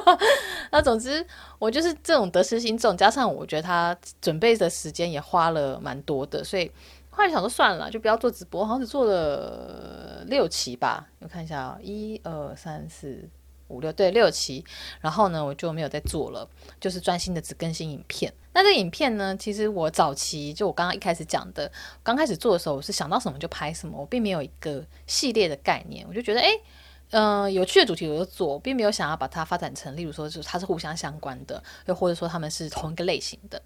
[0.70, 1.26] 那总之
[1.58, 6.70] 我就是这种得失心重，加上我觉得他准备的时间也花了蛮多的，所以
[7.10, 13.26] 后来想说算了，就不要做直播，好像只做了六期吧，我看一下啊，一二三四
[13.68, 14.62] 五六，对，六期，
[15.00, 16.46] 然后呢我就没有再做了，
[16.78, 18.32] 就是专心的只更新影片。
[18.52, 26.48] 那这个影片呢，其实我早期就我刚刚一开始讲的，刚开始做的时候我是想到什么就拍什么，我并没有一个系列的概念，我就觉得哎。
[26.48, 26.62] 诶
[27.10, 33.62] 嗯、有趣的主题我就做，并没有想要把它发展成，例如说，就是它是互相相关的，又或者说他们是同一个类型的。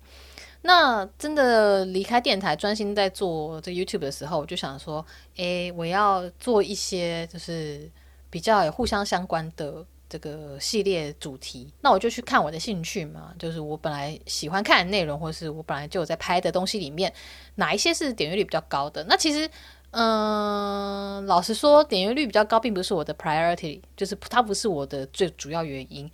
[0.62, 5.04] 那真的离开电台，专心在做这 YouTube 的时候，我就想说，
[5.36, 7.90] 诶，我要做一些就是
[8.28, 11.72] 比较有互相相关的这个系列主题。
[11.80, 17.10] 那我就去看我的兴趣嘛，就是我本来喜欢看的内容，或是我本来就有在拍的东西里面，
[17.54, 19.02] 哪一些是点阅率比较高的？
[19.04, 19.48] 那其实。
[19.92, 26.10] 嗯，老实说，点阅率比较高，并不是我的 priority，就是它不是我的最主要原因。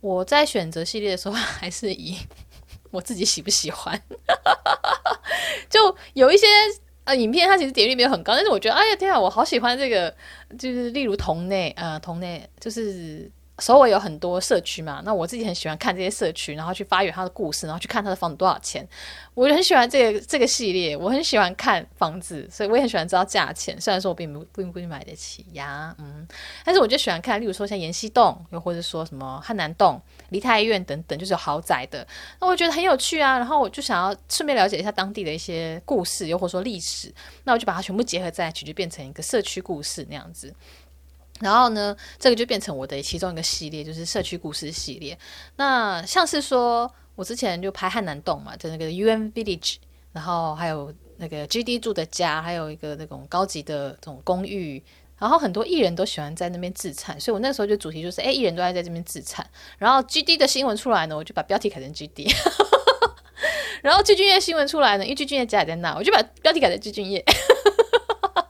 [0.00, 2.16] 我在选择系列的时候， 还是以
[2.90, 4.00] 我自己喜不喜欢。
[5.68, 6.46] 就有一些
[7.04, 10.14] 呃影片，它其实点阅率没有很高，但是我觉得，哎呀天啊，我好喜欢这个，
[10.58, 18.86] 就是例如同内呃同内，就是首尔有很多社区嘛，那我自己很喜欢看这些社区，然后去发掘它的故事，然后去看它的房子多少钱。
[19.34, 23.80] 我就很喜欢这个这个系列，我很喜欢看房子，所以我也很喜欢知道价钱。
[23.80, 26.26] 虽然说我并不并不一定买得起呀，嗯，
[26.64, 32.06] 但是我就喜欢看，例如说像延禧洞，又或者说什么汉南洞、梨泰院等等，就是有豪宅的，
[32.40, 33.38] 那我觉得很有趣啊。
[33.38, 40.52] 然后我就想要顺便了解一下当地的一些故事，又或者说历史，那我就把它全部结合在一起，就变成一个社区故事那样子。
[41.42, 45.18] 然后呢，这个就变成我的其中一个系列，就是社区故事系列。
[45.56, 49.76] 那像是说，我之前就拍汉南洞嘛，在那个 UN Village，
[50.12, 54.82] 然后还有那个 GD 住的家，还有一个那种高级的这种公寓。
[55.18, 59.48] 然后很多艺人都喜欢在那边自产，所以我那时候就主题就是，哎，艺人都爱在这边自产。
[59.78, 62.28] 然后 GD 的新闻出来呢，我就把标题改成 GD。
[63.82, 67.24] 然后具俊业新闻出来呢，因为具俊业家也在那，我就把标题改成具俊业。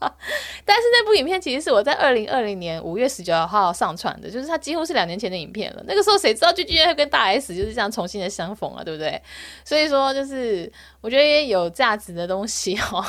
[0.64, 5.82] 但是那部影片其实是我在二零二零年五月十九号上传的，就是它几乎是两年前的影片了。
[5.86, 9.20] 那个时候谁知道具俊曄会跟大 S 就是这样重新的相逢啊，对不对？
[9.64, 13.04] 所以说就是我觉得有价值的东西哦，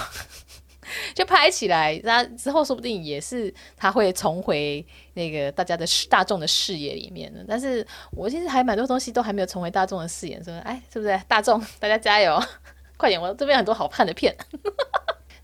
[1.15, 7.43] 就拍起来，那之后说不定也是他会重回那个大家的大众的视野里面的。
[7.47, 11.19] 但是我其实还蛮多东西都还没有重回大众的视野，说哎，是不是？
[11.27, 12.41] 大众大家加油，
[12.97, 13.21] 快点！
[13.21, 14.35] 我这边很多好看的片。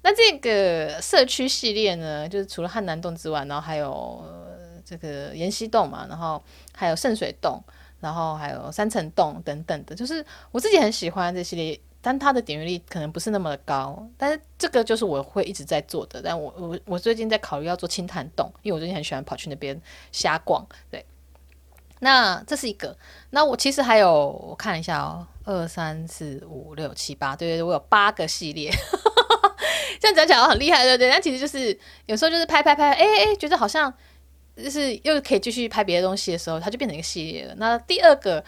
[0.01, 4.23] 那这个社区系列呢，就是除了汉南洞之外，然后还有
[4.85, 6.41] 这个延禧洞嘛，然后
[6.73, 7.61] 还有圣水洞，
[7.99, 16.21] 然后还有三层洞等等的，就是我自己很喜欢这系列，但它的点阅率可能不是那么的高，但是这个就是我会一直在做的。
[16.21, 19.79] 但我我我最近在考虑要做清潭洞，因为我最近很喜欢跑去那边
[20.13, 20.65] 瞎逛。
[20.89, 21.05] 对，
[21.99, 22.97] 那这是一个。
[23.31, 28.71] 那我其实还有我看一下哦，二三四五六七八，对对，我有八个系列。
[29.99, 31.09] 这样讲起来很厉害，对不对？
[31.09, 33.93] 但其实就是有时候就是拍拍拍，哎哎，觉得好像
[34.55, 37.53] 就是又可以继续拍别的东西的时候，它就变成一个系列了。
[37.57, 38.43] 那第二个，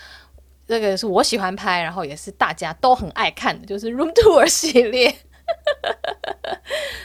[0.68, 5.14] 这个是我喜欢拍，然后也是大家都很爱看的，就是 Room Tour 系列。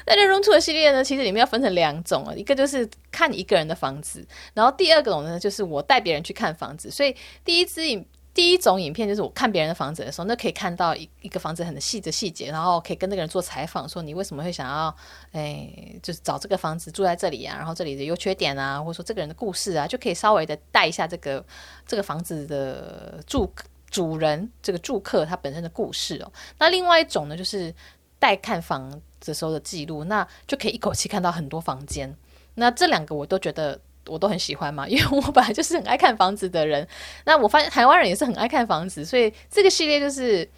[0.06, 6.90] 那这 Room Tour 系列呢，其实里面要分成两种啊，一个就是看一个人的房子，然后第二种呢，就是我带别人去看房子。
[6.90, 8.06] 所以第一支影。
[8.36, 14.94] 第一种影片就是我看别人的房子的时候，那可以看到一一个房子很细的细节，然后可以跟那个人做采访，说你为什么会想要，
[15.32, 15.72] 哎，
[16.02, 21.42] 就是找这个房子住在这里啊，然后这里的优缺点啊，或者说这个人的故事啊，就可以稍微的带一下这个
[21.86, 23.50] 这个房子的住
[23.90, 26.30] 主人这个住客他本身的故事哦。
[26.58, 27.74] 那另外一种呢，就是
[28.18, 32.14] 带看房的时候的记录，那就可以一口气看到很多房间。
[32.54, 33.80] 那这两个我都觉得。
[34.06, 36.86] 我都很喜欢嘛， 因为我本来就是很爱看房子的人。
[37.24, 40.48] 那我发现台湾人也是很爱看房子，所以这个系列就是，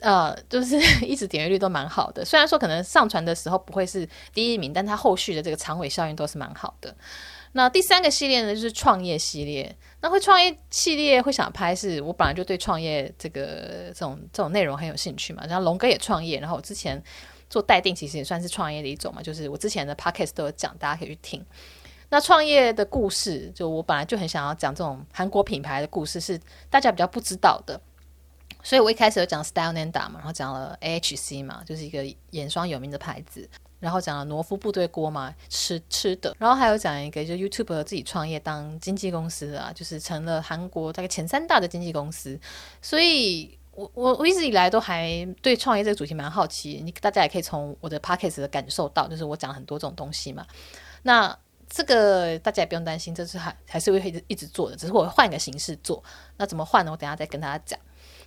[0.00, 2.24] 呃，就是 一直点阅率都蛮好的。
[2.24, 6.94] 虽然说可能上传的时候不会是第一名，但它后续的这个长尾效应都是蛮好的。
[7.52, 9.76] 那第三个系列呢，就是创业系列。
[10.02, 15.44] 那会创业系列会想拍是，是我本来就对创业这个这种这种内容很有兴趣嘛。
[15.48, 17.02] 然后龙哥也创业，然后我之前
[17.50, 19.20] 做待定，其实也算是创业的一种嘛。
[19.20, 21.44] 就是我之前的 podcast 都有讲，大家可以去听。
[22.10, 27.80] 那创业的故事，就我本来就很想要讲这种韩国品牌的故事，是大家比较不知道的。
[28.62, 42.38] 所以我一开始有讲 Stylenanda 嘛，然后讲了 AHC 嘛，就是一个眼霜有名的牌子，然后讲了诺夫部队锅嘛，吃吃的，然后还有讲一个就 YouTube 自己创业当经纪公司啊，就是成了韩国大概前三大的经纪公司。
[42.82, 50.44] 所以我我我一直以来都还对创业这个主题蛮好奇，你大家也可以从我的 Podcast 的感受到，就是我讲很多这种东西嘛。
[51.02, 51.34] 那
[51.72, 56.02] 这个大家也不用担心，这是还还是会一直一直做的，只是我换一个形式做。
[56.36, 56.90] 那怎么换呢？
[56.90, 57.78] 我等下再跟大家讲。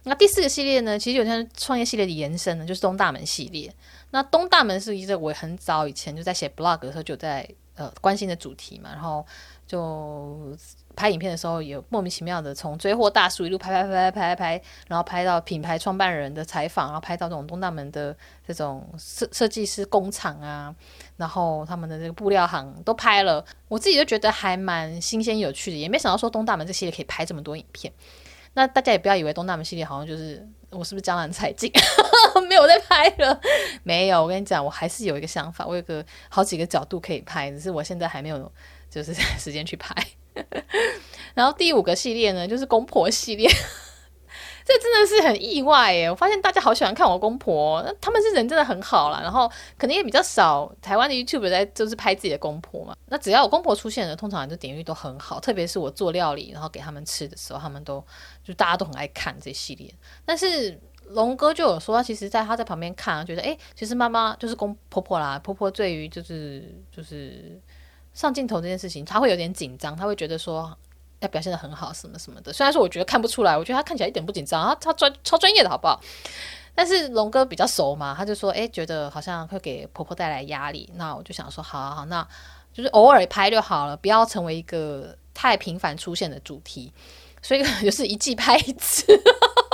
[0.06, 3.73] 那第四个系列呢，其实有像创业系列的延伸呢，就是东大门系列。
[4.12, 9.25] 那东大门是一个我很早以前就在写 blog 的时候就在呃关心的主题嘛，然后
[9.73, 10.55] 就。
[10.95, 20.71] 拍影片的时候，也莫名其妙的从追货大叔一路拍拍拍拍拍，然后拍到品牌创办人的采访，然后拍到这种东大门的这种设设计师工厂啊，
[21.17, 23.43] 然后他们的这个布料行都拍了。
[23.67, 27.91] 我自己就觉得还蛮新鲜有趣的，也没想到说东大门这系列可以拍这么多影片。
[28.53, 31.71] 那大家也不要以为东大门系列好像就是我是不是江南才尽
[32.47, 33.41] 没有在拍了？
[33.81, 38.51] 没有，我跟你讲，我还是有一个想法，我有个好几个角度可以拍，只是我现在还没有
[38.93, 39.95] 就是 时间去拍。
[41.34, 43.49] 然后第五个系列呢，就是公婆系列，
[44.65, 46.10] 这真的是很意外耶！
[46.10, 49.19] 我发现大家好喜欢看我公婆，那他们是人真的很好啦。
[49.21, 52.95] 然后可能也比较少台湾的 YouTube 在就是拍自己的公婆嘛。
[53.08, 55.39] 那只要有公婆出现的，通常就点击率都很好。
[55.39, 58.03] 特别是我做料理，然后给他们吃的时候，他们都
[58.43, 59.91] 就大家都很爱看这系列。
[60.23, 60.79] 但是
[61.10, 67.60] 龙哥就有说，其实在他在旁边看，觉得哎，其实妈妈就是公婆婆啦，婆婆对于就是就是。
[68.13, 70.76] 上镜头这件事情，他会有点紧张，他会觉得说，
[71.19, 72.54] 要表现得很好，什么什么的。
[72.54, 75.99] 虽然说我觉得看不出来，我觉得他看起来一点不紧张，他他专超专业的，好不好？
[76.76, 80.91] 但是龙哥比较熟嘛，他就说，哎，觉得好像会给婆婆带来压力。
[80.95, 82.28] 那我就想说，好好好，那
[82.73, 86.91] 就是偶尔拍就好了，不要成为一个太频繁出现的主题。
[87.41, 89.06] 所以可 能就是一季拍一次，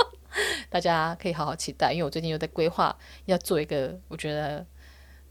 [0.68, 1.92] 大家可以好好期待。
[1.92, 2.94] 因为我最近又在规划
[3.26, 4.66] 要做一个我觉得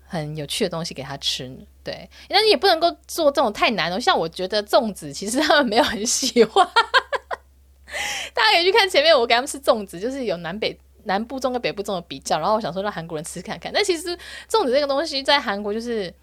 [0.05, 1.55] 很有趣的东西给他吃，
[1.89, 2.09] 对。
[2.27, 6.67] 但是也不能够做这种太难的，像我觉得粽子，其实他们没有很喜欢。
[8.33, 12.37] 大家可以去看前面我给他们吃粽子，就是有南北南部粽跟北部粽的比较。
[12.39, 14.15] 然后我想说让韩国人吃看看，但其实
[14.49, 16.13] 粽子这个东西在韩国就是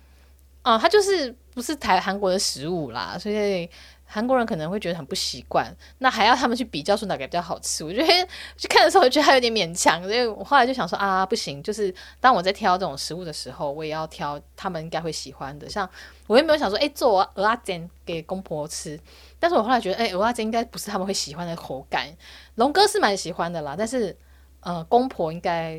[0.62, 3.68] 啊，它就是不是台韩国的食物啦，所以。
[4.06, 7.84] 韩国人可能会觉得很不习惯，那还要他们去比较说哪个比较好吃。
[7.84, 8.06] 我觉得
[8.56, 10.02] 去看的时候，我觉得还有点勉强。
[10.02, 15.68] 所以我后来就想说啊，不行，就是当我在挑这种食物的时候，我也要挑他们应该会喜欢的。
[15.68, 15.88] 像
[16.26, 18.98] 我也没有想说，哎，做蚵仔煎给公婆吃。
[19.38, 22.06] 但是我后来觉得，哎，蚵仔煎应该不是他们会喜欢的口感。
[22.54, 24.16] 龙哥是蛮喜欢的啦，但是
[24.60, 25.78] 呃，公婆应该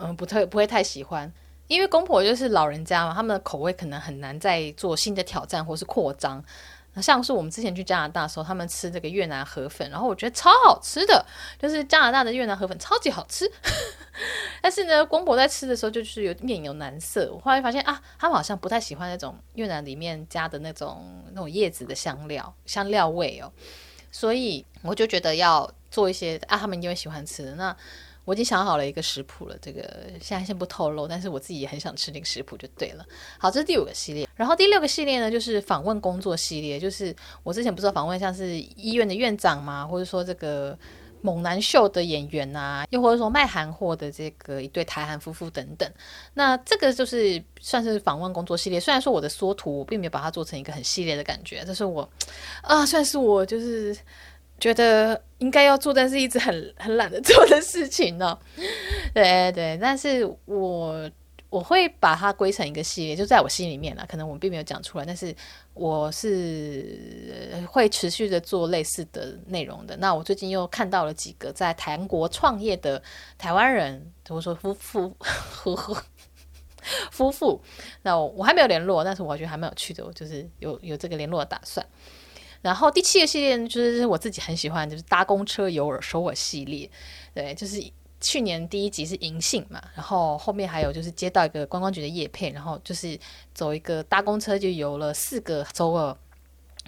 [0.00, 1.32] 嗯、不太不会太喜欢，
[1.66, 6.44] 因为公婆就是老人家嘛，他们的口味可能很难再做新的挑战或是扩张。
[7.00, 11.24] 像是我们之前去加拿大的时候，他们吃这个越南河粉，然后我觉得超好吃的，
[11.58, 13.50] 就是加拿大的越南河粉超级好吃。
[14.60, 17.30] 但是呢，公婆在吃的时候就是有面有难色。
[17.32, 23.52] 我后来发现啊，他们好像不太喜欢那种越南里面加的那种那种叶子的香料香料味哦，
[24.10, 27.76] 所以我就觉得要做一些啊，他们因为喜欢吃的那。
[28.28, 29.82] 我已经想好了一个食谱了，这个
[30.20, 33.02] 现在先不透露，但是我自己也很想吃那个食谱就对了。
[33.38, 40.78] 好，这是第五个系列，然后第六个系列呢，就是访问工作系列，就是我之前不是访问像是医院的院长嘛，或者说这个
[41.22, 45.90] 猛男秀的演员啊，又或者说卖韩货的这个一对台韩夫妇等等。
[46.34, 52.06] 那这个就是算是访问工作系列，虽然说我的缩图我并没有把它做成一个很系列的感觉，这是我
[52.60, 53.96] 啊，算是我就是。
[54.58, 58.38] 觉得应该要做，但是一直很很懒得做的事情呢、哦。
[59.14, 61.10] 对对，但是我
[61.48, 64.04] 我会把它归成一个系列，就在我心里面了。
[64.08, 65.34] 可能我并没有讲出来，但是
[65.74, 69.96] 我是会持续的做类似的内容的。
[69.96, 73.02] 那我最近又看到了几个在韩国创业的
[73.38, 76.02] 台湾人，怎么说夫妇呵呵
[77.10, 77.62] 夫妇？
[78.02, 81.86] 那我，我还没有联络，但是我觉得还蛮有趣的，我就是有有这个联络的打算。
[82.60, 86.90] 然后第七个系列呢，就是我自己很喜欢，就是搭公车游尔首尔系列。
[87.32, 87.80] 对，就是
[88.20, 93.18] 去年第一集是银杏嘛，然后后面还有就是接到一个观光局的叶片，然后就是
[93.54, 96.16] 走一个搭公车就游了四个首尔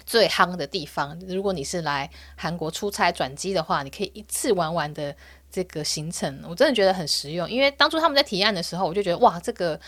[0.05, 1.17] 最夯的地方。
[1.27, 5.15] 如果你是来韩国出差转机的话，你可以一次玩完的
[5.49, 7.49] 这个行程，我真的觉得很实用。
[7.49, 9.79] 因为当初他们在提案的时候，我就觉得哇，这个。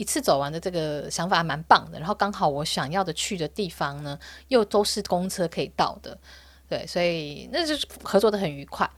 [0.00, 6.16] 一次走完的这个想法还蛮棒的，然后刚好我想要的去的地方呢，又都是公车可以到的，
[6.70, 8.88] 对，所以那就是合作的很愉快。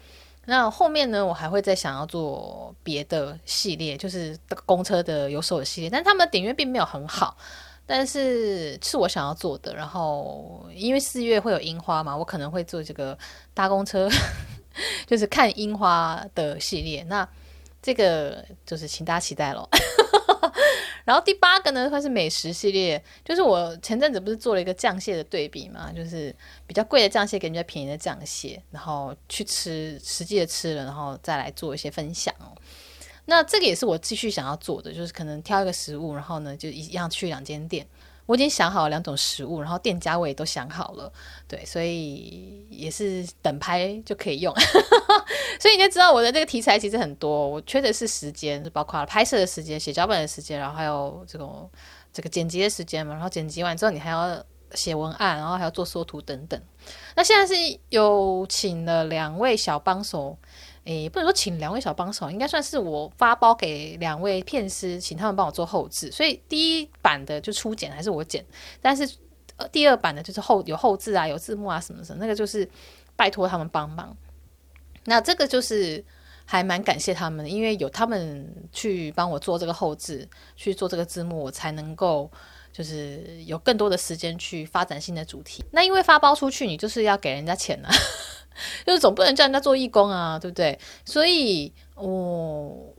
[0.45, 7.37] 那后面呢，我还会再想要做别的系列，就是公车的有手的系列，但他们的点阅并没有很好，
[7.85, 9.75] 但是是我想要做的。
[9.75, 13.19] 然后因为四月会有樱花嘛，我可能会做这个
[13.53, 14.09] 搭公车，
[15.05, 17.03] 就是看樱花的系列。
[17.09, 17.29] 那
[17.83, 19.69] 这个就是请大家期待喽。
[21.05, 26.35] 然后第八个呢，它是美食系列，就是我前阵子不是做了一个酱蟹的对比嘛，就是
[26.67, 32.55] 比较贵的酱蟹跟比较便宜的酱蟹，然后去吃实际的吃了，然后再来做一些分享哦。
[33.25, 37.87] 那这个也是我继续想要做的，就是可能挑一个食物，然后呢就一样去两间店。
[38.27, 41.13] 我已经想好了两种食物，然后店家我也都想好了，
[41.49, 44.55] 对，所以也是等拍就可以用，
[45.61, 51.69] 所以你就知道我的这个题材其实很多，我缺的是时间，就包括拍摄的时间、写脚本的时间，然后还有这种
[52.13, 56.61] 这个剪辑的时间嘛，然后剪辑完之后你还要写文案，然后还要做缩图等等。
[57.17, 60.39] 那现在是有请了两位小帮手。
[60.85, 66.11] 诶，不能说请两位小帮手，应该算是我发包给两位片师，请他们帮我做后制。
[66.11, 68.45] 所以第一版的就初剪还是我剪，
[68.81, 69.09] 但是
[69.57, 72.69] 呃第二版的就是后有后制啊，有字幕啊什么什么，那个就是
[73.15, 74.17] 拜托他们帮忙。
[75.05, 76.05] 那这个就是
[76.45, 82.31] 还蛮感谢他们的，因为有他们去帮我做这个后制，去做这个字幕，我才能够
[82.73, 85.65] 就是有更多的时间去发展新的主题。
[85.73, 87.91] 那因为发包出去，你就是要给人家钱啊。
[88.87, 90.79] 就是总不能叫人家做义工啊，对不对？
[91.07, 92.95] 所以，我、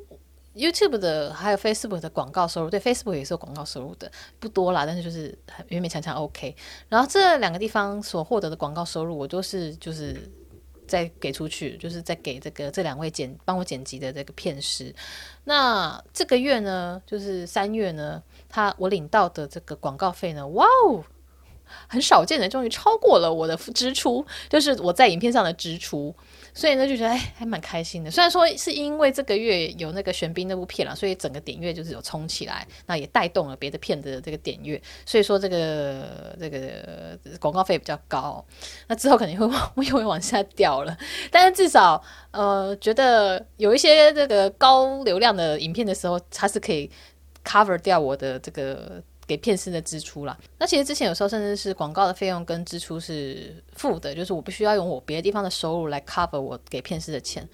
[0.56, 5.38] YouTube 的还有 Facebook 的广告收入，对 Facebook 也是有广告收入的，不多啦，但是就是
[5.70, 6.56] 勉勉强强 OK。
[6.90, 10.28] 然后这两个地方所获得的广告收入，我都是就是
[10.88, 14.94] 再给出去，就是再给这个这两位剪帮我剪辑的这个片师。
[15.44, 18.24] 那这个月呢，就是三月呢，
[18.54, 21.04] 他我领到的这个广告费呢，哇哦！
[21.88, 26.14] 很少见的，终于超过了我的支出，就是我在影片上的支出。
[26.54, 28.12] 所以呢，就觉得哎，还蛮开心的。
[28.12, 34.80] 虽然说是因为这个月有那个玄彬那部片了，所以整个点阅就是有冲起来，那也带动了别的片子的这个点阅。
[35.04, 38.46] 所以说这个这个广告费比较高，
[38.88, 40.96] 那之后肯定会往又会往下掉了。
[41.32, 42.00] 但是至少
[42.30, 46.92] 呃，觉得有一些这个高流量的影片的时候，它是可以
[47.44, 49.02] cover 掉我的这个。
[49.26, 57.48] 给片师的支出啦，那其实之前有时候甚至是广告的费用跟支出是负的，就是我不需要用我别的地方的收入来 cover 我给片师的钱。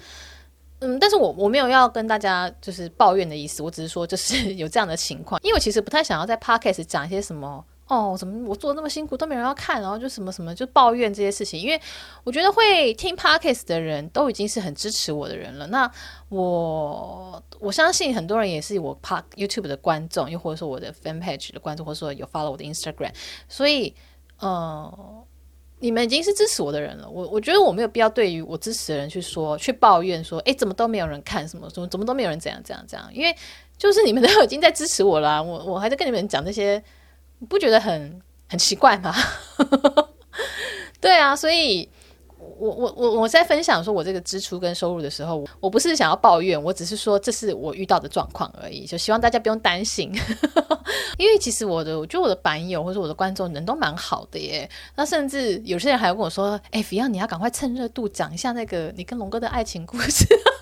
[0.79, 7.63] 嗯，但是我我没有要跟大家就是抱怨的意思，我只是说就是 有这样的情况，因为我其实不太想要在 podcast 讲一些什么。
[7.89, 11.59] 哦，怎么我做的那么辛苦都没人要看，然后就什么什么就抱怨这些事情。
[11.59, 11.81] 因为
[12.23, 15.65] 我觉得会听 Podcast 的人都已经是很支持我的人了。
[15.67, 15.91] 那
[16.29, 23.11] 我我相信很多人也是我 Park YouTube 的观众，又或者说我的 Fan Page 的观众，或者说有 follow 我的 Instagram。
[23.47, 23.95] 所以，
[24.37, 25.25] 呃，
[25.79, 27.09] 你们已经是支持我的人了。
[27.09, 33.09] 我我觉得我没有必要对于我支持的人去说去抱怨说，哎，怎么都没有人看，什么什么怎么都没有人怎样怎样怎样。
[33.11, 33.35] 因为
[33.79, 36.79] 就是你们都已经在支持我了，我我还在跟你们讲这些。
[37.47, 39.13] 不觉得很很奇怪吗？
[41.01, 41.87] 对啊，所以
[42.37, 50.11] 我我我我在分享说我这个支出跟收入的时候，我不是想要抱怨，我只是说这是我遇到的状况而已，就希望大家不用担心。
[51.17, 54.69] 因为其实我的，我觉得我的版友或者我的观众人都蛮好的耶。
[54.95, 60.25] 那甚至有些人还跟我说：“哎，Fion，你要赶快趁热度讲一下那个你跟龙哥的爱情故事。”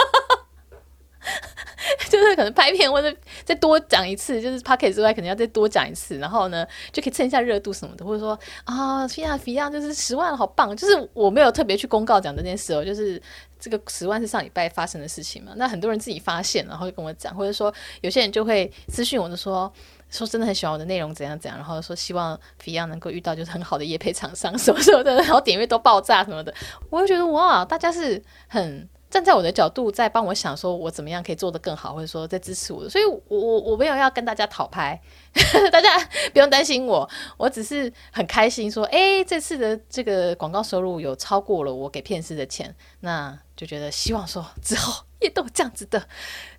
[2.09, 13.21] 就是可能拍片或者再多讲一次，就是 pocket 之外，可能要再多讲一次，然后呢，就可以蹭一下热度什么的，或者说啊，菲亚菲亚就是十万好棒，就是我没有特别去公告讲这件事哦，就是
[13.59, 19.71] 这个十万是上礼拜发生的事情嘛，那很多人自己发现，然后就跟我讲，或者说有些人就会私信我，就说
[20.09, 26.53] 说真的很喜欢我的内容怎样怎样，然后说希望菲亚能够遇到就是很好的业配厂商什么什么的，然后点阅都爆炸什么的，
[26.89, 28.87] 我就觉得哇，大家是很。
[29.09, 34.99] 站在我的角度，在帮我想说，我怎么样可以做得更好，或者说在支持我，所以我我我没有要跟大家讨拍，
[35.71, 35.97] 大家
[36.33, 46.05] 不用担心我，我只是很开心说，哎，这次的这个广告收入有超过了我给片师的钱，那就觉得希望说之后 也都这样子的，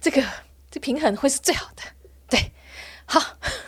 [0.01, 0.23] 这个
[0.71, 1.83] 这平衡会是最好的，
[2.31, 2.53] 对，
[3.05, 3.21] 好，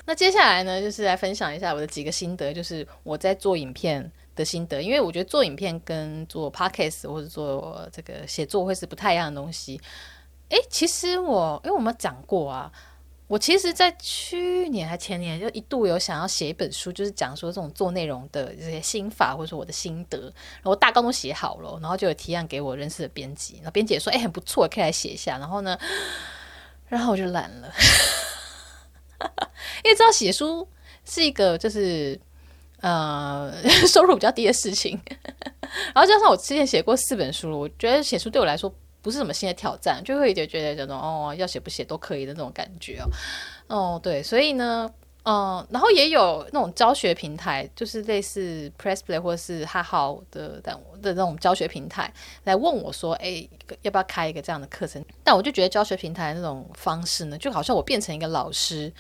[0.07, 4.11] 那接下来呢，就是来分享一下我的几个心得，就是我在做影片。
[4.41, 9.80] 的心得，因为我觉得做影片跟做 podcast 或者做这个写作会是不太一样的东西。
[10.49, 12.72] 诶，其实我因为我们讲过啊，
[13.28, 25.38] 我其实，在去年还前年就一度有想要写一本书，就是讲说这种做内容的这些心法或者说我的心得，然后大纲都写好了，然后就有提案给我认识的编辑，然后编辑也说，诶，很不错，可以来写一下。
[25.38, 25.78] 然后呢，
[26.88, 27.72] 然后我就懒了，
[29.84, 30.66] 因为知道写书
[31.05, 32.20] 是一个就是。
[32.81, 33.53] 呃，
[33.87, 34.99] 收入比较低的事情，
[35.95, 38.72] 然后加上我之前写过四本书，我觉得写书对我来说
[39.03, 43.09] 不是什么新的挑战，就会有觉得这种哦，要写不写都可以的那种感觉哦。
[43.68, 44.91] 哦，对，所以呢，
[45.24, 50.72] 嗯、然后也有那种教学平台，就是类似 PressPlay 或是哈好的的
[51.03, 52.12] 的那种教学平台
[52.45, 53.47] 来问我说，哎，
[53.83, 55.05] 要不要开一个这样的课程？
[55.22, 58.91] 但我就觉得教学平台那种方式呢，就好像我变成一个老师。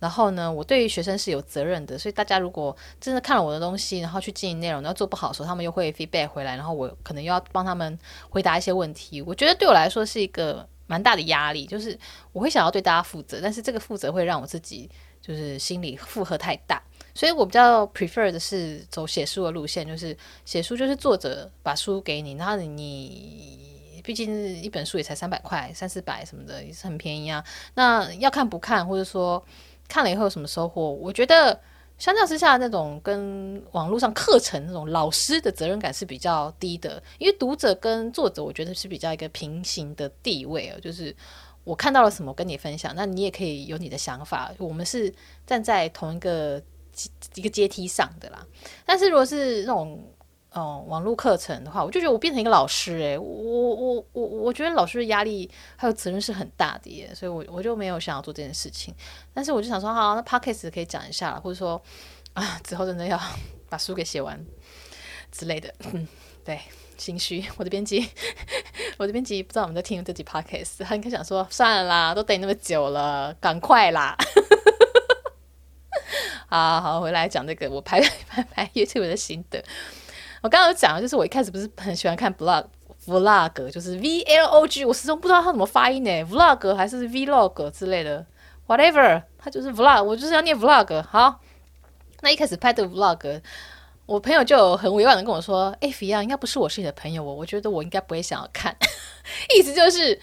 [0.00, 9.22] 然后呢，我对于学生是有责任的，所以大家如果真的看了我的东西，然后去经营内容，然后做不好的时候，他们又会 feedback 回来，然后我可能又要帮他们回答一些问题。
[9.22, 11.98] 我觉得对我来说是一个蛮大的压力，就是
[12.32, 14.90] 我会想要对大家负责，但是这个负责会让我自己
[15.22, 16.82] 就是心理负荷太大，
[17.14, 20.14] 所以我比较 prefer 的是走写书的路线，就是
[20.44, 27.42] 写书就是作者把书给你，然后你毕竟一本书也才三百块、三四百什么的，也是很便宜啊。
[27.74, 29.42] 那要看不看，或者说。
[29.88, 30.92] 看了以后有什么收获？
[30.92, 31.60] 我觉得
[31.98, 40.80] 相较之下，那种跟网络上课程那种老师的责任感是比较低的，因为读者跟作者，我觉得是比较一个平行的地位哦。
[40.80, 41.14] 就是
[41.62, 45.12] 我看到了什么跟你分享，那你也可以有你的想法，我们是
[45.46, 46.60] 站在同一个
[47.34, 48.44] 一个阶梯上的啦。
[48.84, 50.02] 但是如果是那种
[50.54, 58.94] 哦，网络课程的话，我就觉得我变成一个老师诶、我我我我觉得老师的压力还有责任是很大的耶，所以我我就没有想要做这件事情。
[59.32, 61.82] 但是我就想说，好，那 Podcast 可以讲一下了，或者说
[62.34, 63.20] 啊，之后真的要
[63.68, 64.40] 把书给写完
[65.32, 65.74] 之类的。
[65.92, 66.06] 嗯，
[66.44, 66.60] 对，
[66.96, 67.44] 心虚。
[67.56, 68.08] 我的编辑，
[68.96, 74.16] 我的编辑不知道我们在听这集 Podcast，他应该想说，算了啦，都等你那么久了，赶快啦。
[76.46, 79.60] 好好，回来讲这个我拍拍拍 YouTube 的心得。
[80.44, 82.66] 我刚刚有讲，就是我一开始不是很喜欢看 vlog
[83.06, 88.26] vlog，就是 v l o g，我始终不知道它怎么发音呢，vlog 还是 vlog 之类的
[88.66, 91.02] ，whatever，它就是 vlog，我就是要念 vlog。
[91.04, 91.40] 好，
[92.20, 93.40] 那一开始拍的 vlog，
[94.04, 98.76] 我朋友就很委婉的跟我说：“哎、菲亚，应该不是我是你的朋友，我我觉得我应该不会想要看。”
[99.56, 100.20] 意思就是。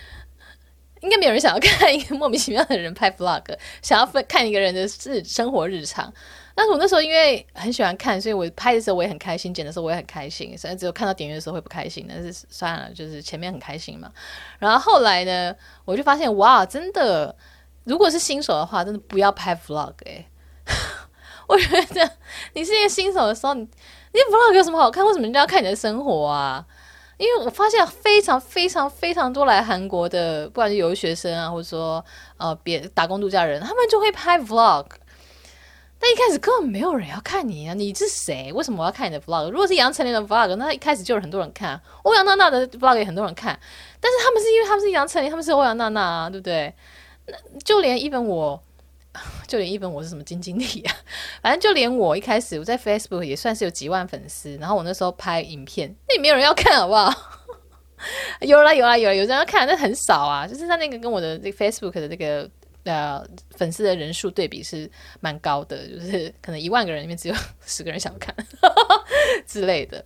[1.01, 3.41] 应该没有人想要看一个莫名其妙的人拍 vlog，
[3.81, 6.13] 想要分看一个人的日生活日常。
[6.61, 10.55] 但是我那时候因为很喜欢看，所以我拍的时候我也很开心，剪的时候我也很开心。
[10.55, 14.11] 虽然只有看到点阅的时候会不开心，但是算了，就是前面很开心嘛。
[14.59, 15.55] 然后后来呢，
[15.85, 17.35] 我就发现哇，真的，
[17.85, 20.29] 如果是新手的话，真的不要拍 vlog 哎、
[21.49, 22.11] 我觉得
[22.53, 25.03] 你是一个新手的时候，你你 vlog 有什么好看？
[25.03, 26.63] 为什么人家要看你的生活啊？
[27.17, 32.05] 因为我发现非常非常非常多来韩国的，不管是留学生啊，或者说
[32.37, 34.85] 呃别打工度假人，他们就会拍 vlog。
[36.01, 37.75] 但一开始根本没有人要看你啊！
[37.75, 38.51] 你是谁？
[38.53, 39.51] 为什么我要看你的 vlog？
[39.51, 43.57] 如果是杨丞琳的 vlog，那一开始就有很多人看；欧阳娜娜的 vlog 也很多人看。
[43.99, 46.73] 但是他们是因为他们是杨丞琳，他们是欧阳娜娜啊，对不对？
[47.27, 48.61] 那就连一本我。
[49.45, 50.95] 就连一本我是什么金经理啊，
[51.43, 57.13] 反正就连我一开始我在 Facebook 也算是有几万粉丝，然后我那时候拍影片，那也没有人要看，好不好？
[58.39, 60.47] 有啦有啦有啦，有人要看，但很少啊。
[60.47, 62.49] 就是他那个跟我的这个 Facebook 的这个
[62.83, 68.35] 呃粉丝的人数对比是蛮高的，就是 可能一万个人里面只有 十个人想看
[69.45, 70.03] 之类的。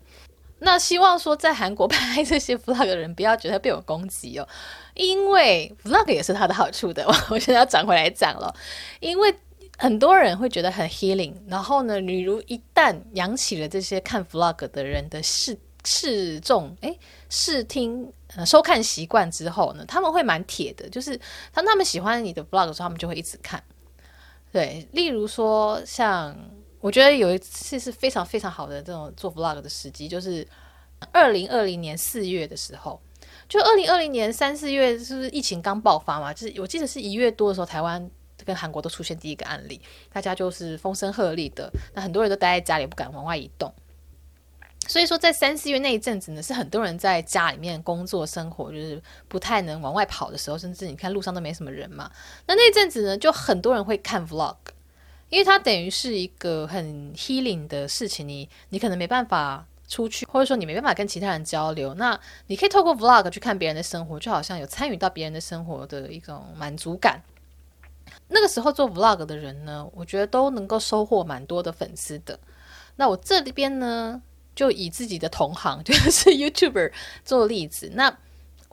[0.59, 4.47] 那希望说在韩国拍这些 vlog 的人不要觉得被我攻击哦，
[4.93, 7.05] 因为 vlog 也是它的好处的。
[7.29, 8.55] 我现在要转回来讲了，
[9.01, 9.35] 因为
[9.77, 16.97] 很多人会觉得很 healing，然后呢，例如一旦养起了这些看 vlog 的人的视视众，诶，
[17.29, 18.11] 视听
[18.43, 21.15] 收看习惯之后呢，他们会蛮铁的，就是
[21.53, 23.63] 当他们喜欢你的 vlog 的时候，他们就会一直看。
[24.51, 26.35] 对，例如说像。
[26.81, 30.47] 我觉得有一次是非常非常好的这种做 vlog 的时机，就是
[31.11, 33.01] 二零二零年四月的时候，
[33.49, 36.31] 就二零二零年三四月，是不是疫情刚爆发嘛？
[36.31, 38.07] 就是我记得是一月多的时候，台湾
[38.45, 39.81] 跟韩国都出现第一个案例，
[40.13, 43.73] 大家就是风声鹤唳的，那很多人都待在家里不敢往外移动，
[44.87, 52.11] 所以说在三四月那一阵子呢，是很多人在家里面工作生活，就是不太能往外跑的时候，甚至你看路上都没什么人嘛，
[52.47, 54.55] 那那阵子呢，就很多人会看 vlog。
[55.29, 67.19] 因为它等于是一个很 healing 的事情，你你可能没办法出去，或者说你没办法跟其他人交流，那你可以透过 vlog 去看别人的生活，就好像有参与到别人的生活的一种满足感。
[68.27, 72.39] 那个时候做 vlog 的人呢，我觉得都能够收获蛮多的粉丝的。
[72.95, 74.21] 那我这里边呢，
[74.55, 76.91] 就以自己的同行， 就是 YouTuber
[77.23, 78.15] 做例子，那。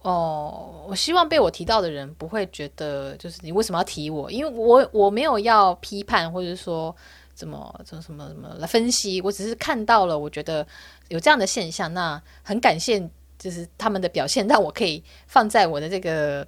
[0.05, 6.93] 哦，我希望被我提到的人不会觉得就是你为什么要提我，因为我我没有要批判或者说
[7.37, 10.67] 怎么怎么什么什么来分析，我只是看到了，我觉得
[11.07, 13.01] 有这样的现象，那很感谢
[13.39, 16.45] 就是他们的表现，让我可以放在我的这个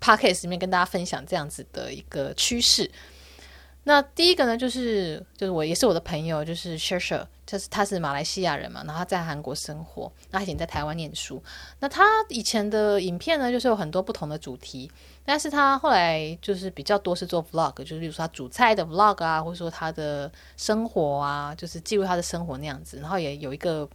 [0.00, 2.90] podcast 里面跟大家分享这样子的一个趋势。
[3.86, 11.42] 那第一个呢，就是就是我也是我的朋友，就是 Sher，就是他是马来西亚人嘛，然后他在韩国生活，那他以前在台湾念书。
[11.80, 14.90] 那他以前的影片呢，就是有很多不同的主题，
[15.22, 23.86] 但是他后来就是比较多是做 vlog，就是例如说他煮菜的 vlog 啊，或者说他的生活啊，就是记录他的生活那样子，然后也有一个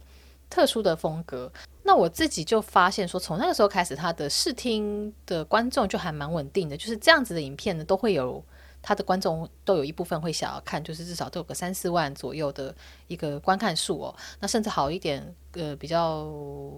[0.48, 1.50] 特殊的风格。
[1.82, 8.40] 那我自己就发现说，从那个时候开始，他的视听的观众就还蛮稳定的，就是这样子的影片呢，都会有。
[8.82, 12.74] 他的观众都有一部分会想要看，就是至少都有个三四万左右的
[13.08, 14.16] 一个观看数哦。
[14.40, 16.24] 那甚至好一点，呃，比较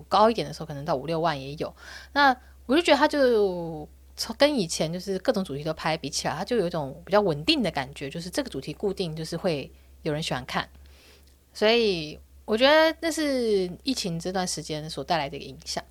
[0.09, 1.72] 高一点的时候，可能到五六万也有。
[2.12, 2.36] 那
[2.66, 9.70] 我就觉得他就从跟以前就是各种主题都拍比起来，他就有一种比较稳定的感觉，就是这个主题固定，就是会
[10.03, 10.68] 有人喜欢看。
[11.55, 15.82] 所以我觉得那是疫情这段时间所带来的一个影响。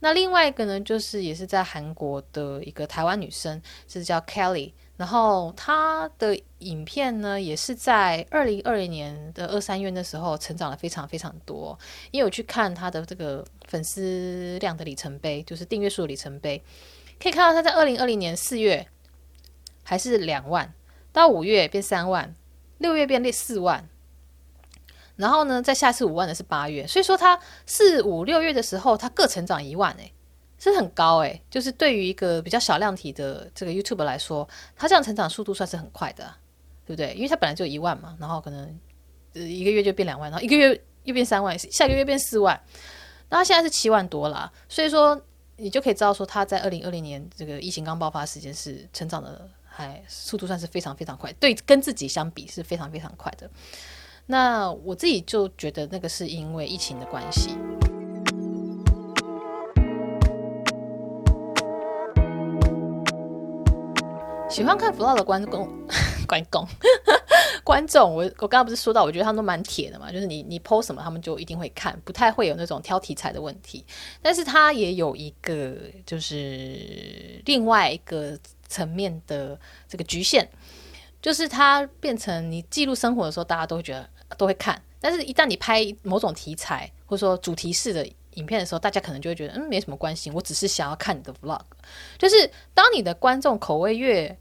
[0.00, 4.72] 那另外一个呢，就是也是在韩国的一个台湾女生，是叫 Kelly。
[5.02, 11.76] 然后他的影片呢，也是在二零二零年的二三月的时候成长了非常非常多。
[12.12, 16.62] 因为我去看他的这个粉丝量的里程碑，就是订阅数的里程碑，
[17.20, 18.86] 可以看到他在二零二零年四月
[19.82, 20.72] 还是两万，
[21.12, 22.36] 到五月变三万，
[22.78, 23.88] 六月变四万，
[25.16, 30.12] 然后呢，在下次五万的是八月，所以说他四五六月的时候，他各成长一万诶。
[30.70, 36.24] 是很高诶、欸，就是对于一个比较小量体的这个 YouTube 来说，它这样成长速度算是很快的，
[36.86, 37.12] 对不对？
[37.14, 38.78] 因为它本来就一万嘛，然后可能
[39.32, 42.60] 呃一个月就变两万，然后一个月又变三万，下个月变四万，
[43.28, 45.20] 那它现在是七万多了，所以说
[45.56, 53.50] 你就可以知道说，它在二零二零年这个疫情刚爆发时间是成长的还速度算是非常非常快，对，跟自己相比是非常非常快的。
[54.26, 57.56] 那我自己就觉得那个是因为疫情的关系。
[64.52, 65.66] 喜欢看 vlog 的观众，
[66.28, 66.68] 观众，
[67.64, 73.82] 观众，我我刚刚不是说到，我觉得他们都蛮铁的嘛，就是你你 PO 什么，他们就一定会看，不太会有那种挑题材的问题。
[74.20, 75.74] 但是他也有一个，
[76.04, 78.38] 就是另外一个
[78.68, 80.46] 层面的这个局限，
[81.22, 91.60] 就是它变成你记录生活的时候，大家都会觉得都会看，但是一旦你拍某种题材或者说主题式的影片的时候，大家可能就会觉得嗯，没什么关系，我只是想要看你的 vlog。
[92.18, 94.34] 就是当你的观众口味越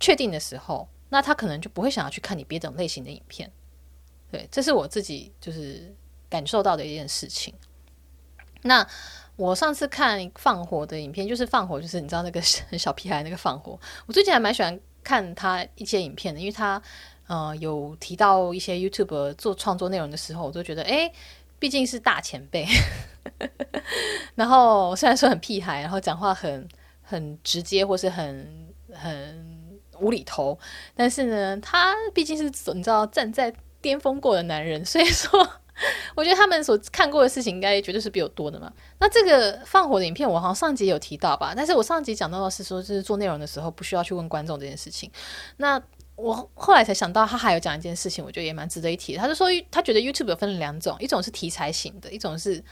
[0.00, 3.52] 确定的时候，那他可能就不会想要去看你别种类型的影片，
[4.32, 5.94] 对，这是我自己就是
[6.28, 7.52] 感受到的一件事情。
[8.62, 8.86] 那
[9.36, 12.40] 我上次看放火的影片，就是放火，就是你知道那个
[12.78, 16.80] 小屁孩那个放火，我最近还蛮喜欢看他一些影片的，因为他
[17.26, 21.10] 呃有提到一些 YouTube 做创作内容的时候，我都觉得哎，
[21.58, 22.66] 毕竟是大前辈，
[24.36, 26.68] 然后虽然说很屁孩，然后讲话很
[27.02, 29.49] 很直接，或是很很。
[30.00, 30.58] 无厘头，
[30.94, 32.44] 但是呢，他毕竟是
[32.74, 35.48] 你知道站在巅峰过的男人， 所以说，
[36.14, 38.72] 我觉得他们所看过的事情应该绝对是比我多的嘛。
[38.98, 41.52] 那这个放火的影片，我好像上集有提到吧？
[41.56, 45.10] 但是我上集讲到的是说，就是做内容的时候不需要去问观众这件事情。
[45.56, 45.80] 那
[46.16, 49.16] 我后来才想到，他还有讲一件事情，我觉得也蛮值得一提。
[49.16, 52.62] 他就说，他觉得 YouTube 有分了两种，一种是题材型的，一种是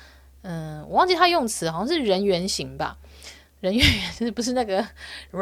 [0.43, 2.99] 嗯，我忘记他用词，好像是人缘型吧。
[3.61, 3.84] 人缘
[4.16, 4.86] 就是不是那个，
[5.32, 5.38] 我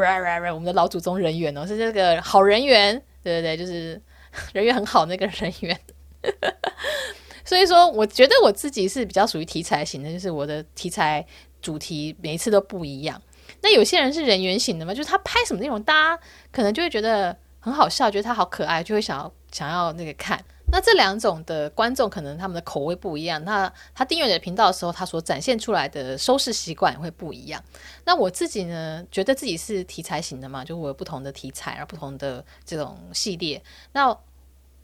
[0.59, 4.01] 们的老祖宗人缘哦，是这个好人缘，对对对，就是
[4.53, 5.79] 人缘很好那个人缘。
[7.45, 11.25] 所以说，我觉得我自己是比较属于题材型的，就是我的题材
[11.61, 13.21] 主题每一次都不一样。
[13.61, 20.43] 那有些人是人缘型的嘛，就是他拍什么内容，大家可能就会觉得很好笑，觉得他好可爱，就会想要想要那个看。
[20.69, 27.63] 那这两种的观众可能他们的口味不一样，那他订阅你的频道的时候，他所展现出来的收视习惯也会不一样。
[28.03, 33.63] 那我自己呢，觉得自己是题材型的嘛，就我有不同的题材，而不同的这种系列。
[33.93, 34.15] 那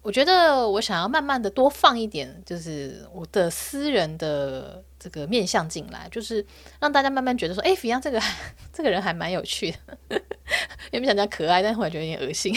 [0.01, 6.45] 我觉得我想要慢慢的多放一点，就是我的私人的这个面向进来，就是
[6.79, 8.21] 让大家慢慢觉得说，哎，Fion 这个
[8.73, 10.21] 这个人还蛮有趣的，
[10.91, 12.53] 原本想讲可爱，但后来觉得有点恶心。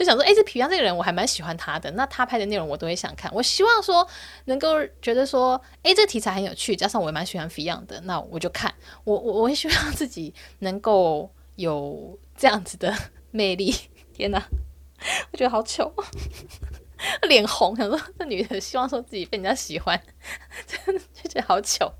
[0.00, 3.30] 就想说，哎，这皮 e 这个人我还蛮喜欢他的，那他拍的内容我都会想看。
[3.34, 4.08] 我希望说
[4.46, 8.72] 能够觉得说，哎，这题材很有趣，加上我也蛮喜欢皮 e 的，那我就看。
[9.04, 12.96] 我我我也希望自己能够有这样子的
[13.30, 13.74] 魅力。
[14.14, 14.42] 天哪，
[15.32, 15.92] 我觉得好糗，
[17.28, 20.02] 脸红，想说这女的希望说自己被人家喜欢，
[20.66, 21.92] 真的就觉得好糗。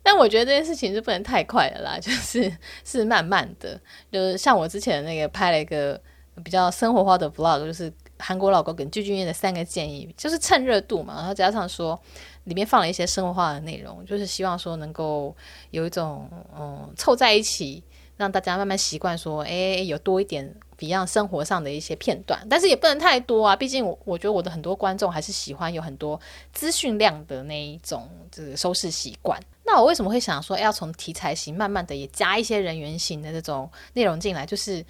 [0.00, 3.80] 但我觉得这件事情是不能太快的啦，就是是慢慢的，
[4.12, 6.00] 就是像我之前那个拍了一个。
[6.44, 11.98] 比较生活化的 vlog 就是韩国老公跟具俊晔的三个建议，就是趁热度嘛，然后加上说
[12.44, 15.34] 里面放了一些生活化的内容，就是希望说能够
[15.70, 16.28] 有一种
[16.58, 17.82] 嗯凑在一起，
[18.16, 26.20] 让大家慢慢习惯说，哎，有多一点 Beyond 生活上的一些片段，但是也不能太多啊，毕竟我我觉得我的很多观众还是喜欢有很多
[26.52, 29.38] 资讯量的那一种这个收视习惯。
[29.64, 34.84] 那我为什么会想说要从题材型慢慢的也加一些人缘型的这种内容进来，就是。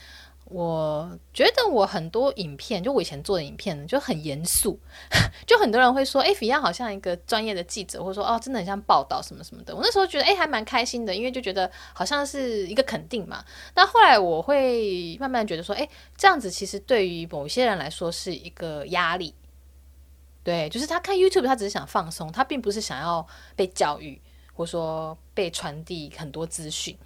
[0.50, 4.80] 我觉得我很多影片，就我以前做的影片呢，就很严肃，
[5.46, 9.76] 就很多人会说，哎，Fion 好像一个专业的记者，或者说，哦，真的很像报道什么什么的。
[9.76, 13.44] 我那时候觉得，哎，还蛮开心的，因为就觉得好像是一个肯定嘛。
[13.74, 15.86] 那后来我会慢慢觉得说，哎，
[16.16, 19.34] 这样子其实对于某些人来说是一个压力。
[20.42, 24.18] 对，就是他看 YouTube，他只是想放松，他并不是想要被教育，
[24.54, 26.96] 或者说被传递很多资讯。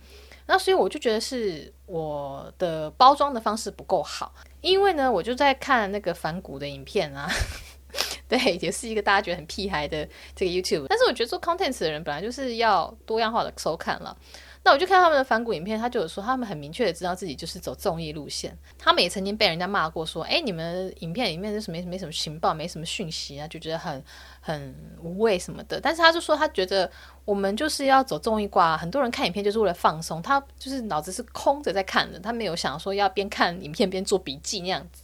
[0.46, 7.30] 那所以我就觉得是我的包装的方式不够好，因为呢，我就在看那个反骨的影片啊，
[8.28, 14.16] 对，也是一个大家觉得很屁孩的这个 YouTube，但是我觉得做 contents 的人本来就是要多样化的收看了。
[14.64, 18.56] 那我就看他们的反骨影片，他就有说他们很明确的知道自己就是走综艺路线。
[18.78, 24.02] 他们也曾经被人家骂过，说：“哎，你们影片里面就是没没什么情报，没什么讯息啊，就觉得很
[24.40, 26.88] 很无谓什么的。”但是他就说他觉得
[27.24, 35.02] 我们就是要走综艺挂，很多人看影片就是为了放松，他就是脑子是空着在看的，他没有想说要边看影片边做笔记那样子。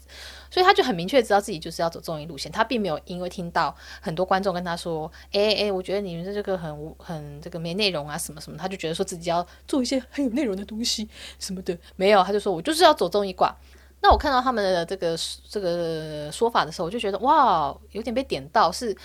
[0.51, 13.55] 所以他就很明确知道自己就是要走综艺路线，他并没有因为听到很多观众跟他说：“哎、欸、哎、我觉得你们这个很很这个没内容啊什么什么。”他就觉得说自己要做一些很有内容的东西什么的，没有，他就说我就是要走综艺挂。
[14.01, 15.17] 那我看到他们的这个
[15.49, 18.97] 这个说法的时候，我就觉得哇，有点被点到，是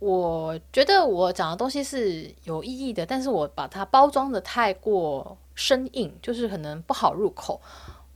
[0.00, 7.60] 我觉得我讲的东西是有意义的，但是我把它包装得太过生硬，就是可能不好入口。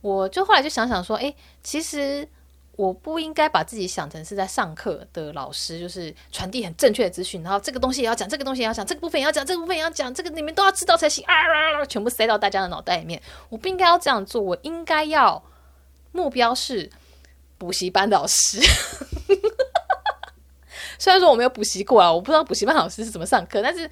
[0.05, 1.33] 我就后来就想想说，哎，
[1.63, 2.27] 其实
[2.73, 11.85] 我不应该把自己想成是在上课的老师，就是传递很正确的资讯，然后这个东西也要讲，这个东西也要讲，这个部分也要讲，这个部分也要讲，这个你们都要知道才行啊，啊，啊！
[11.85, 13.19] 全部塞到大家的脑袋里面。
[13.49, 15.43] 我不应该要这样做，我应该要
[16.11, 16.87] 目标是
[17.57, 18.59] 补习班老师。
[20.97, 23.89] 虽然说我没有补习过啊，我不知道补习班老师是怎么上课，但是，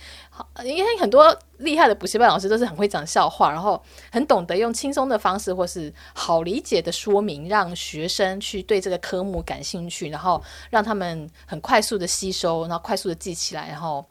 [0.63, 3.81] 因为很多厉害的补习班老师都是很会讲笑话，然后
[4.11, 14.05] 很懂得用轻松的方式或是好理解的说明，让学生去对这个科目感兴趣，然后让他们很快速的吸收，然后快速的记起来，然后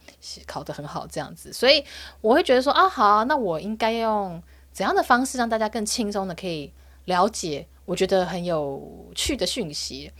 [0.46, 1.52] 考得很好这样子。
[1.52, 1.84] 所以
[2.20, 6.72] 我会觉得说啊，好，那我应该用怎样的方式让大家更轻松的可以
[7.06, 10.10] 了解，我觉得很有趣的讯息。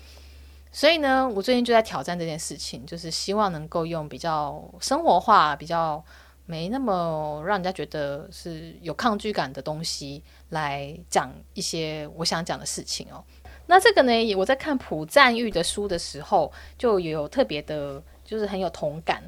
[0.75, 6.03] 所以呢，我最近就在挑战这件事情，就是希望能够用比较生活化、比较
[6.47, 13.23] 没那么让人家觉得是有抗拒感的东西来讲一些我想讲的事情哦。
[13.67, 19.23] 那这个呢，我在看朴赞玉的书的时候，就有特别的，就是很有同感。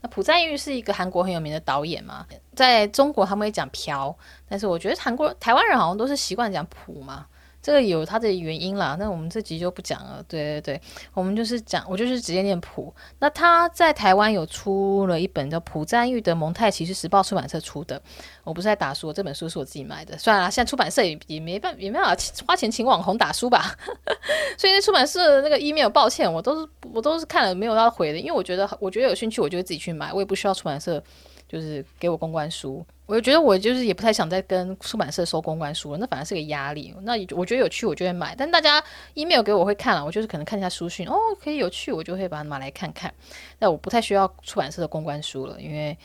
[0.00, 4.16] 那朴赞玉是一个韩国很有名的导演嘛，在中国他们会讲朴，
[4.48, 7.26] 但是我觉得韩国台湾人好像都是习惯讲朴嘛。
[7.64, 10.22] 这个有它的原因啦，那我们这集就不讲了。
[10.28, 10.80] 对对对，
[11.14, 12.94] 我们就是讲，我就是直接念朴。
[13.20, 17.98] 那他在台湾有出了一本叫《朴赞玉的蒙太奇》，是时报出版社出的。
[18.44, 20.18] 我不是在打书，这本书是我自己买的。
[20.18, 23.74] 算了，现在出版社也也没办也没办法花钱请网红打书吧。
[24.58, 31.02] 所以那出版社的那个 email，抱歉，我都是我都是看了没有要回的，因为我觉得我觉得有兴趣，我就会自己去买，我也不需要出版社
[31.48, 32.84] 就是给我公关书。
[33.06, 36.94] 我就觉得我就是也不太想再跟出版社收公关书了，那反而是个压力。
[37.02, 38.34] 那我觉得有趣，我就会买。
[38.34, 38.82] 但大家
[39.12, 43.12] email 给我会看了，我就是可能看一下书讯，哦，可以有趣，我就会把它买来看看。
[43.58, 45.96] 那我不太需要出版社的公关书了，因为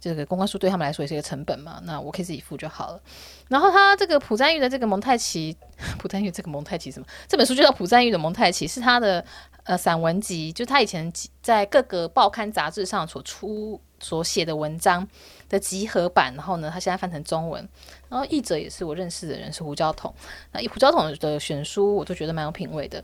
[0.00, 1.80] 这个公关书对他们来说也是一个成本嘛。
[1.84, 3.00] 那我可以自己付就好了。
[3.48, 5.56] 然后他这个朴赞玉的这个蒙太奇，
[5.98, 7.06] 朴赞玉这个蒙太奇什么？
[7.26, 9.24] 这本书就叫朴赞玉的蒙太奇，是他的
[9.64, 13.80] 呃散文集，就他以前在各个报刊杂志上所出。
[14.00, 15.08] 所写的文章
[15.54, 17.66] 的集合版，然后呢，他现在翻成中文，
[18.08, 20.12] 然后译者也是我认识的人，是胡椒桶。
[20.50, 23.02] 那胡椒桶的选书，我都觉得蛮有品味的。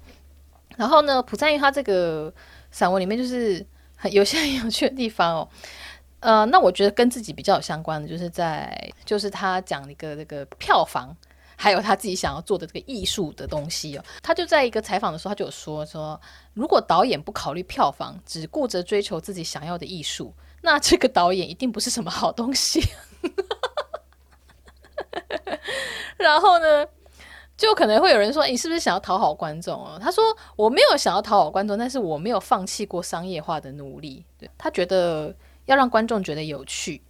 [0.77, 2.33] 然后呢，朴赞郁他这个
[2.71, 3.65] 散文里面，就是
[3.97, 5.49] 很 有些很有趣的地方哦。
[6.21, 11.17] 呃，那我觉得跟自己比较有相关的，就是在就是他讲一个这个票房，
[11.57, 14.05] 还有他自己想要做的这个艺术的东西哦。
[14.23, 16.21] 他就在一个采访的时候，他就有说说，
[16.53, 20.35] 如果导演不考虑票房，只顾着追求自己想要的艺术。
[20.63, 22.87] 那这个导演一定不是什么好东西，
[26.19, 26.87] 然后呢，
[27.57, 30.23] 就可能会有人说：“你是不是想要讨好观众哦？”他说
[30.57, 35.35] ：“我没有想要讨好观众，但是我没有放弃过商业化的努力。”对，他觉得
[35.65, 37.01] 要让观众觉得有趣，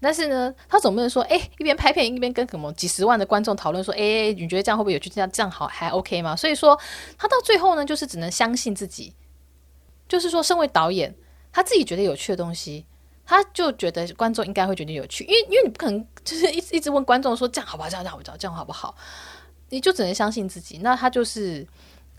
[0.00, 5.08] 但是呢，他总不能说：“哎，一边拍片一边跟什么几十万的观众讨论说，哎，你觉得这样会不会有趣？
[5.08, 6.76] 这样这样好还 OK 吗？”所以说，
[7.16, 9.14] 他到最后呢，就是只能相信自己，
[10.08, 11.14] 就是说，身为导演。
[11.54, 12.84] 他自己觉得有趣的东西，
[13.24, 18.96] 他就觉得观众应该会觉得有趣，因为因为你不可能就是一直一直问观众说，这样好不好，这样好不好，这样好不好，
[19.68, 20.78] 你就只能相信自己。
[20.78, 21.64] 那他就是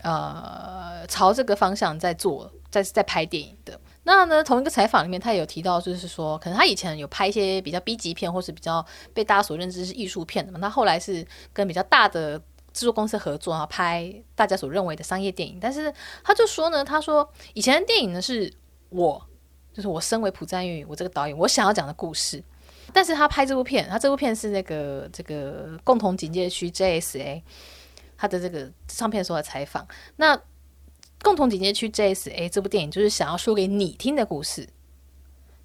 [0.00, 3.78] 呃朝这个方向在做，在在拍电影的。
[4.04, 8.82] 那呢，同一个采访里面，他也有提到，就是说可能他以前有拍一些比较 B 级片，或是比较
[9.12, 10.58] 被大家所认知是艺术片的嘛。
[10.62, 12.38] 那后来是跟比较大的
[12.72, 15.58] 制作公司合作，然后拍大家所认为的商业电影。
[15.60, 15.92] 但是
[16.24, 18.50] 他就说呢，他说以前的电影呢是。
[18.88, 19.26] 我
[19.72, 22.42] 就是我，身为朴赞玉，我这个导演，我想要讲的故事。
[22.92, 27.42] 但是他拍这部片，他这部片是那个这个共同警戒区 JSA
[28.16, 29.86] 他的这个上片时候采访。
[30.16, 30.40] 那
[31.22, 34.68] 共同警戒区 JSA 这部电影就是想要说给你听的故事。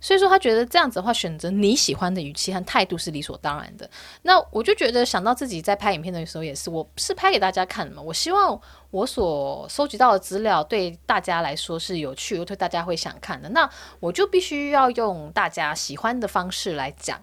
[0.03, 3.87] 所以说，他觉得这样子的话，选择你喜欢的语气和态度是理所当然的。
[4.23, 8.01] 那我就觉得，想到自己在拍影片的时候，也是，我是拍给大家看的嘛。
[8.01, 8.59] 我希望
[8.91, 13.49] 我所收集到的资料对大家来说是有趣，又对大家会想看的。
[13.49, 13.69] 那
[13.99, 17.19] 我就必须要用大家喜欢的方式来讲，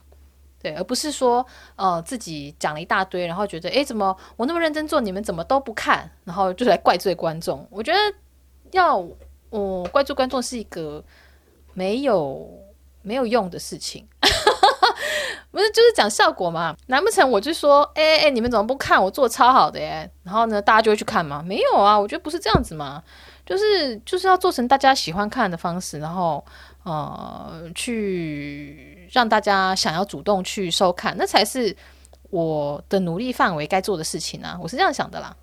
[0.60, 1.46] 对，而不是说，
[1.76, 7.64] 呃，自己讲了一大堆，然后觉得，诶，怎么我那么认真做，你们怎么都不看，然后就来怪罪观众。
[7.70, 7.98] 我觉得
[8.72, 9.06] 要，
[9.50, 11.04] 我、怪罪观众是一个
[11.74, 12.66] 没有。
[13.00, 14.06] 没有用的事情，
[15.51, 16.76] 不是就是讲效果嘛？
[16.86, 19.03] 难不成我就说，哎哎哎，你们怎么不看？
[19.03, 21.42] 我做超好的耶，然后呢，大家就会去看吗？
[21.44, 23.03] 没有啊，我觉得不是这样子嘛，
[23.46, 26.44] 就是就是要做成大家喜欢看的方式，然后
[26.84, 31.74] 呃，去让大家想要主动去收看，那才是
[32.30, 35.34] 我的努力范围该做的事情啊，我是这样想的啦。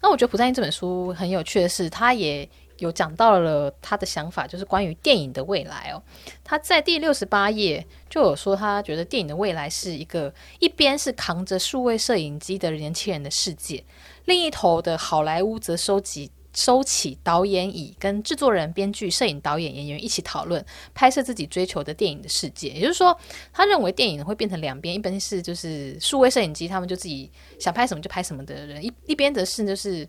[0.00, 2.48] 那我觉得朴赞英这本书很有趣的是，他也。
[2.80, 6.02] 有讲到了他的想法，就是关于电影的未来哦。
[6.42, 13.84] 他在第六十八页就有说，他觉得电影的未来是一个一边是扛着数位摄影机的年轻人的世界，
[14.24, 16.30] 另一头的好莱坞则收集。
[16.52, 20.62] 收起导演椅，跟制作人、编剧、摄影导演、演员一起讨论
[20.92, 22.70] 拍摄自己追求的电影的世界。
[22.70, 23.16] 也就是说，
[23.52, 30.06] 他认为电影会变成两边，一边是就是数位摄影机，他们就自己想拍什么就拍什么的人；一一边则是就是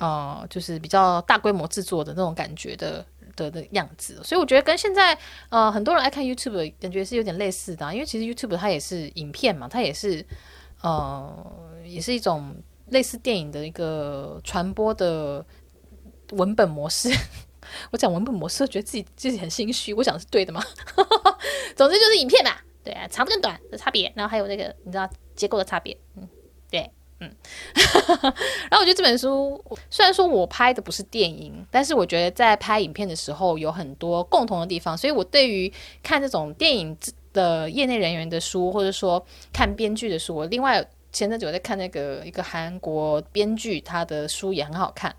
[0.00, 3.04] 呃，就是比较大规模制作的那种感觉的
[3.36, 4.20] 的的样子。
[4.24, 5.16] 所以我觉得跟现在
[5.50, 10.26] 呃很多人爱看 YouTube 感觉是有点类似的，因为其实 YouTube 它也是影片嘛，它也是
[10.80, 11.32] 呃
[11.84, 12.56] 也是一种
[12.88, 15.44] 类似电影的一个传播的
[16.30, 17.10] 文本模式。
[17.92, 19.92] 我讲文本模式，觉得自己自己很心虚。
[19.94, 20.60] 我讲的是对的吗？
[21.76, 22.50] 总之就是影片嘛，
[22.82, 26.26] 对啊，长跟短的差别，然后还有那个你知道结构的差别，嗯，
[26.70, 26.90] 对，
[27.20, 27.30] 嗯。
[28.70, 36.96] 然后我觉得这本书虽然说我拍的不是电影，但是我觉得在拍影片的时候有很多共同的地方，所以我对于看这种电影
[37.32, 45.14] 的业内人员的书，或者说看编剧的书，我另外前阵子我在看那个一个韩国编剧他的书也很好看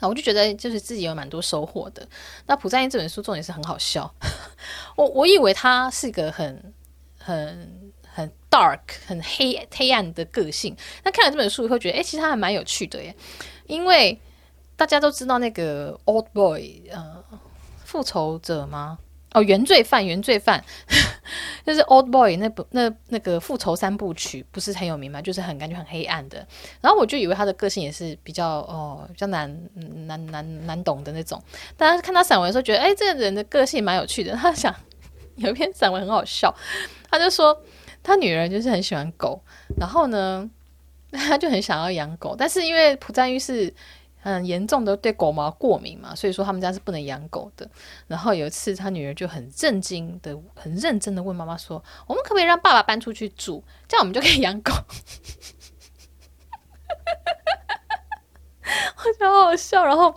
[0.00, 0.08] 啊。
[0.08, 2.06] 我就觉得就是自己有蛮多收获的。
[2.46, 4.14] 那朴赞英这本书重点是很好笑，
[4.96, 6.72] 我我以为他是个很
[7.18, 7.77] 很
[8.18, 13.14] 很 dark 很黑黑暗的个性，那看了这本书以后觉得，哎，其实他还蛮有趣的耶。
[13.66, 14.20] 因为
[14.76, 17.22] 大家都知道那个 Old Boy，呃，
[17.84, 18.98] 复仇者吗？
[19.34, 20.64] 哦，原罪犯，原罪犯，
[21.66, 25.20] 就是 Old Boy 那部那那个复仇三部曲不是很有名嘛？
[25.20, 26.38] 就是很感觉很黑暗的。
[26.80, 29.54] 然后我就以为他的个性也是比较哦比较难
[30.06, 31.40] 难难难懂的那种。
[31.76, 34.34] 但是看他散文的时候，觉得哎，这个人的个性蛮有趣的。
[34.34, 34.74] 他想
[35.36, 36.52] 有一篇散文很好笑，
[37.10, 37.54] 他就说
[38.08, 39.40] 他女儿就是很喜欢狗，
[39.78, 40.48] 然后呢，
[41.12, 43.72] 他就很想要养狗，但是因为朴赞郁是。
[44.20, 47.66] 很严重的对狗毛过敏嘛，所以说他们家是不能养狗的。
[48.08, 54.72] 然后有一次，他女儿就很震惊的、很认真的问妈妈说：“我们可不可以让爸爸搬出去住，这样我们就可以养狗？”
[58.96, 59.86] 我觉得好好笑。
[59.86, 60.12] 然后，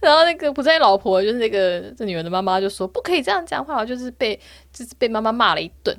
[0.00, 4.38] 然后那个朴赞郁老婆就是那个这女儿的妈妈就说：“不可以这样讲话。”就是被
[4.72, 5.96] 就是被妈妈骂了一顿。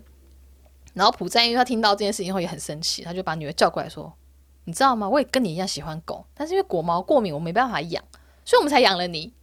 [0.94, 4.14] 然后朴赞郁他听到这件事情后也很生气，他就把女儿叫过来说。
[4.66, 5.10] 你知道吗？
[5.10, 8.04] 我也跟你一样喜欢狗，但是因为狗毛过敏，我没办法养，
[8.46, 9.34] 所以我们才养了你。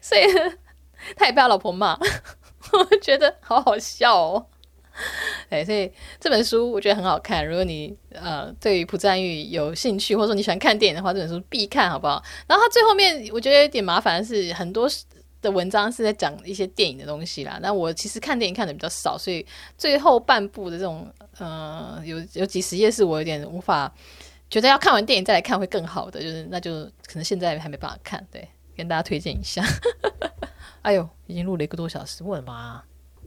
[0.00, 0.22] 所以
[1.16, 1.98] 他也被他老婆骂，
[2.72, 4.46] 我觉得好好笑哦。
[5.50, 7.44] 对，所以这本书我觉得很好看。
[7.44, 12.22] 如果你呃对于朴赞玉有兴趣，或者说你喜欢看电影的话，这本书必看，好不好？
[12.46, 14.88] 然后他最后面我觉得有点麻烦的是很多。
[15.42, 19.44] 的文章是在讲一些电影的东西啦，那我其实看电影看的比较少，所以
[19.76, 23.92] 最后半部的这种，呃，有有几十页是我有点无法
[24.48, 29.62] 觉得要看完电影再来看会更好的，就是那就可能现在还没办法看，对，跟大家推荐一下。
[30.82, 32.82] 哎呦，已经录了一个多小时，我的妈！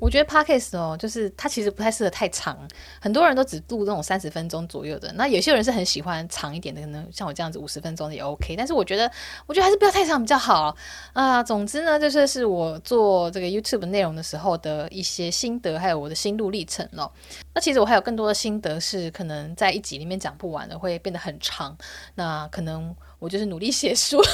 [0.05, 2.55] 我觉得 Podcast 哦，就是它其实不太适合太长，
[3.01, 5.11] 很多人都只录这种三十分钟左右的。
[5.13, 8.55] 那有些人是很喜欢长一点的，可能像我这样子五十分钟的也 OK。
[8.55, 9.11] 但是我觉得，
[9.47, 10.77] 我觉得还是不要太长比较好
[11.13, 11.41] 啊。
[11.41, 17.11] 总之呢，就是是我做这个 YouTube 内容的时候的一些心得，还有我的心路历程哦。
[17.55, 21.75] 那其实我还有更多的心得是可能在一集里面讲不完的，会变得很长。
[22.13, 24.21] 那可能我就是努力写书。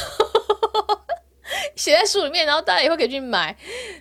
[1.76, 3.56] 写在书里面，然后大家以后可以去买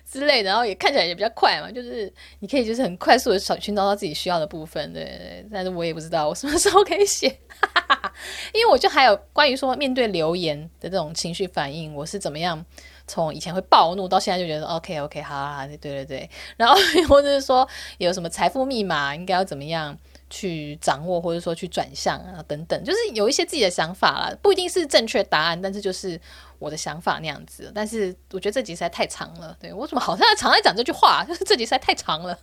[0.09, 5.45] 之类的，然后也看起来也比较快嘛，就是你可以就是很快速的找寻找到自己需要的部分，对对。
[5.51, 7.27] 但是我也不知道我什么时候可以写，
[8.53, 12.63] 因为我就还有关于说面对留言的这种情绪反应，我是怎么样
[13.07, 16.29] 从以前会暴怒到现在就觉得 OK OK 好好好，对对对。
[16.57, 16.75] 然后
[17.09, 19.97] 或者是说有什么财富密码应该要怎么样
[20.31, 26.19] 去掌握，或者说去转向啊等等，就是有一些自己的想法啦，不一定是正确答案，但是就是。
[26.61, 29.57] 我的想法那样子，但是我觉得这集实在太长了。
[29.59, 32.37] 对，我怎么好像常在讲这句话，就 是这集实在太长了。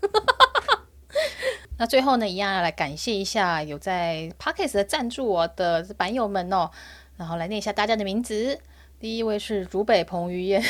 [1.78, 6.68] 那最后呢，一样要来感谢一下有在 Podcast 的赞助我的版友们哦，
[7.16, 8.59] 然后来念一下大家的名字。
[9.01, 10.61] 第一位是竹北彭于晏，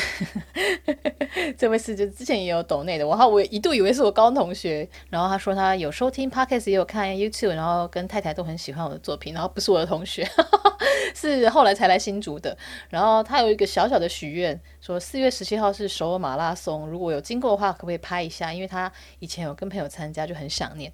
[1.57, 10.29] 这位是就之前也有抖内的，我我一度以为是我高中同学，然后他说他有收听 Podcast，也有看 YouTube，然后跟太太都很喜欢我的作品，然后不是我的同学，
[11.15, 12.55] 是后来才来新竹的，
[12.89, 18.53] 然后他有一个小小的许愿，说四月十七号是首尔马拉松，如果有经过的话，可不可以拍一下？
[18.53, 20.93] 因为他以前有跟朋友参加，就很想念。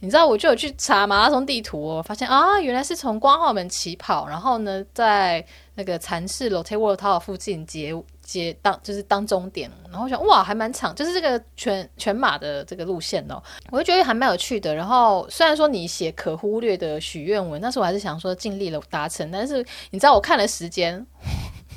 [0.00, 5.44] 你知道我就有去查马拉松地图哦，发现啊，原来是从光化门起跑，然后呢，在
[5.74, 14.74] 那个蚕室 Lotte World Tower 附近结结当就是当终点，然后想哇，还蛮长，就是这个全全马的这个路线哦，我就觉得还蛮有趣的。
[14.74, 19.30] 然后虽然说你写可忽略的许愿文，但是我还是想说尽力了达成。
[19.30, 21.04] 但是你知道我看了时间，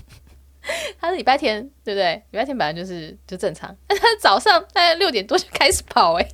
[1.00, 2.16] 他是礼拜天，对不对？
[2.32, 6.30] 礼拜天本来就是就正常，但他早上大概六点多就开始跑哎。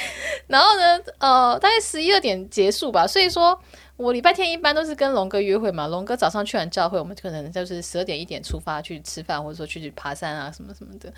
[0.48, 3.06] 然后呢，呃，大概十一二点结束吧。
[3.06, 3.58] 所以说
[3.96, 5.86] 我礼拜天一般都是跟龙哥约会嘛。
[5.86, 11.12] 龙哥早上去完教会，我们可能就是十二点一点出发去吃饭，或者说去爬山啊什么什么的。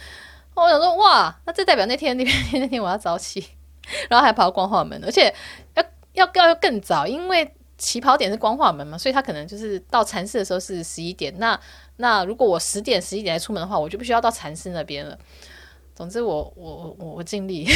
[0.55, 3.47] 我想说，哇，那这代表那天那天那天我要早起，
[4.11, 5.33] 然后还跑到光化门，而且
[5.75, 11.33] 要要要更早，因为起跑点是光化门嘛，所以他可能就是到禅寺的时候是十一点。
[11.39, 11.59] 那
[11.97, 15.17] 那如果我十点十一点才出门的话，我就不需要到禅寺那边了。
[15.95, 17.67] 总之我，我我我我尽力。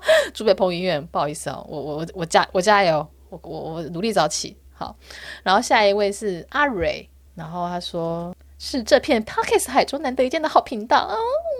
[0.34, 4.56] 竹北彭于晏，不好意思、哦，我我我加我加油，我我我努力早起。
[4.74, 4.96] 好，
[5.44, 11.08] 然后下一位是阿蕊，然后他说是这片 pockets 海中难得一见的好频道，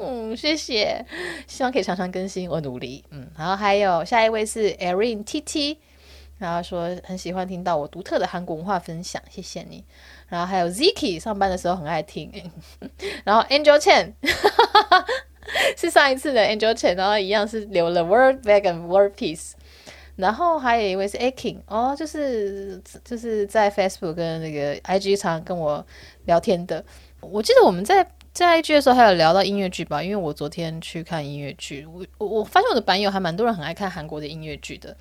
[0.02, 1.04] 嗯，谢谢，
[1.46, 5.76] 希望可以常常更新，我努力，嗯，然后还有下一位是 Erin TT，
[6.38, 9.84] 然后说很喜欢听到我独特的韩国文化分享，谢谢你，
[10.28, 12.32] 然后还有 Ziki 上班的时候很爱听，
[13.22, 14.14] 然后 Angel Chen。
[15.76, 19.52] 是上一次的 Angel Chen，然后一样是留了 Word Bag and Word Peace，
[20.16, 25.84] 然后还有一位是 Aking 哦，就是就是在 Facebook 跟那个 IG 常跟我
[26.24, 26.84] 聊天的。
[27.20, 34.96] 我记得我们在在 IG 的时候还有聊到音乐剧吧，因为我昨天去看音乐剧，我我我发现我的版友还蛮多人很爱看韩国的音乐剧的，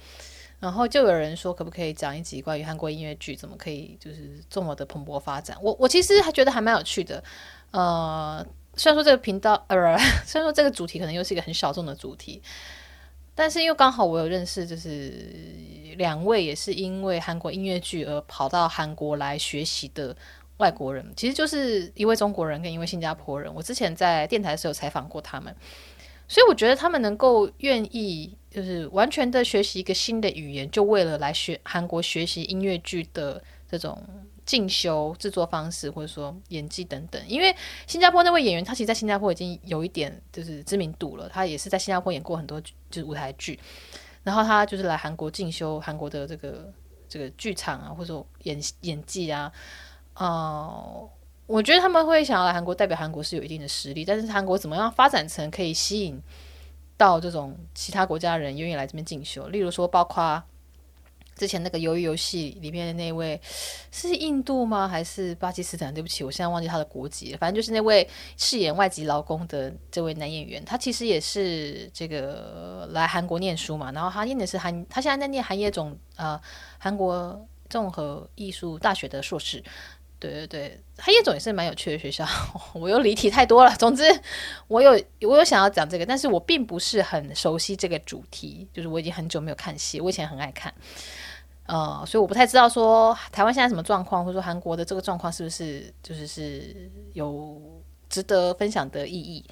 [0.60, 5.58] 然后就有人说可不可以讲一集关于韩国音乐剧怎么可以就是这么的蓬勃发展？
[5.62, 7.24] 我我其实还觉得还蛮有趣的，
[7.72, 8.46] 呃。
[8.82, 12.42] 虽然说这个频道，呃， 虽然说这个主题可能又是一个很小众的主题，
[13.36, 15.14] 但是因为刚好我有认识，就是
[15.98, 20.18] 两位也是因为韩国音乐剧而跑到韩国来学习的
[20.58, 23.54] 外国人，其实就是一位中国人跟一位新加坡人。
[23.54, 25.56] 我之前在电台的时候采访过他们，
[26.28, 34.04] 所以我觉得他们能够愿意就是完全的学习一个新的语言，就为了来学韩国学习音乐剧的这种。
[34.46, 41.30] 进修制作方式，或者说演技等等，因为新加坡那位演员，他其实在新加坡已经有一点就是知名度了。
[41.30, 43.60] 他也是在新加坡演过很多就是舞台剧，
[44.24, 46.74] 然后他就是来韩国进修韩国的这个
[47.08, 49.52] 这个剧场啊，或者说演演技啊。
[50.16, 51.10] 哦、
[51.46, 56.22] 我觉得他们会想要来韩国代表韩国是有一定的实力，但是韩国怎么样发展成可以吸引
[56.98, 59.48] 到这种其他国家人愿意来这边进修？
[59.48, 60.44] 例如说，包括。
[61.42, 63.42] 之前那个鱿鱼游戏里面的那位
[63.92, 64.88] 是印度吗？
[64.88, 65.92] 还是巴基斯坦？
[65.92, 67.38] 对不起，我现在忘记他的国籍了。
[67.40, 73.92] 反正就是那位饰演外籍劳工的这位男演员，他其实也是这个来韩国念书嘛。
[73.92, 76.40] 然后他念的是韩，他现在在念韩业总呃
[76.78, 79.64] 韩国综合艺术大学的硕士。
[80.20, 82.24] 对对对，韩业总也是蛮有趣的学校。
[82.74, 83.76] 我又离题太多了。
[83.78, 84.04] 总之，
[84.68, 88.68] 我有我有想要讲这个，但是我并不是很熟悉这个主题。
[88.72, 90.72] 就是我已经很久没有看戏，我以前很爱看。
[91.72, 97.62] 呃，所以我不太知道说台湾现在什么状况，或者说韩国的这个状况是不是就是是有
[98.10, 99.46] 值得分享的意义？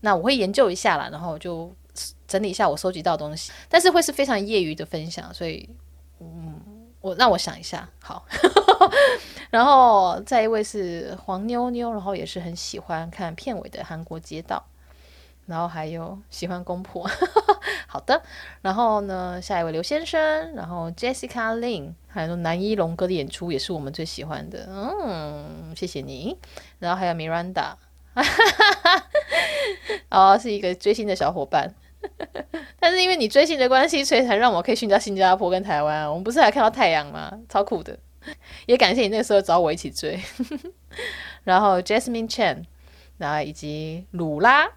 [0.00, 1.70] 那我会研究一下啦，然后就
[2.26, 5.68] 整理一下我收集到的东西，但是会是非常业余的分享，所以
[6.20, 6.58] 嗯，
[7.02, 8.24] 我让我想一下，好。
[9.50, 14.64] 然后再一位是黄妞妞，然后也是很喜欢看片尾的韩国街道。
[15.48, 17.08] 然后还有喜欢公婆，
[17.88, 18.22] 好的。
[18.60, 26.36] 然后呢，下一位刘先生，然后 Jessica Lin，还有南一龙哥的演出也是我们最喜欢的，嗯，谢谢你。
[26.78, 27.72] 然后还有 Miranda，
[30.10, 31.74] 哦，是一个追星的小伙伴，
[32.78, 36.06] 但是因为你追星的关系，所以才让我可以去到新加坡跟台湾。
[36.06, 37.32] 我们不是还看到太阳吗？
[37.48, 37.98] 超酷的，
[38.66, 40.20] 也感谢你那时候找我一起追。
[41.44, 42.64] 然后 Jasmine Chen，
[43.16, 44.68] 然后以及鲁拉。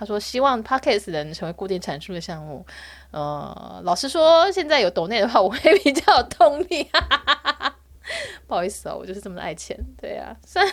[0.00, 2.64] 他说：“希望 Podcast 能成为固定产出的项目。
[3.10, 6.90] 呃，老实说，现在有抖内的话，我会比较有动力。
[8.48, 9.78] 不好意思哦，我就是这么爱钱。
[10.00, 10.72] 对呀、啊，虽然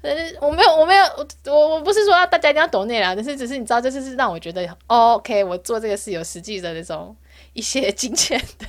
[0.00, 1.04] 呃，我没有，我没有，
[1.52, 7.14] 我我不是说要大家一定要抖内啦，但是只是你知道，这就是让我觉得、哦、OK，我做这个是有实际的那种
[7.52, 8.66] 一些金钱的。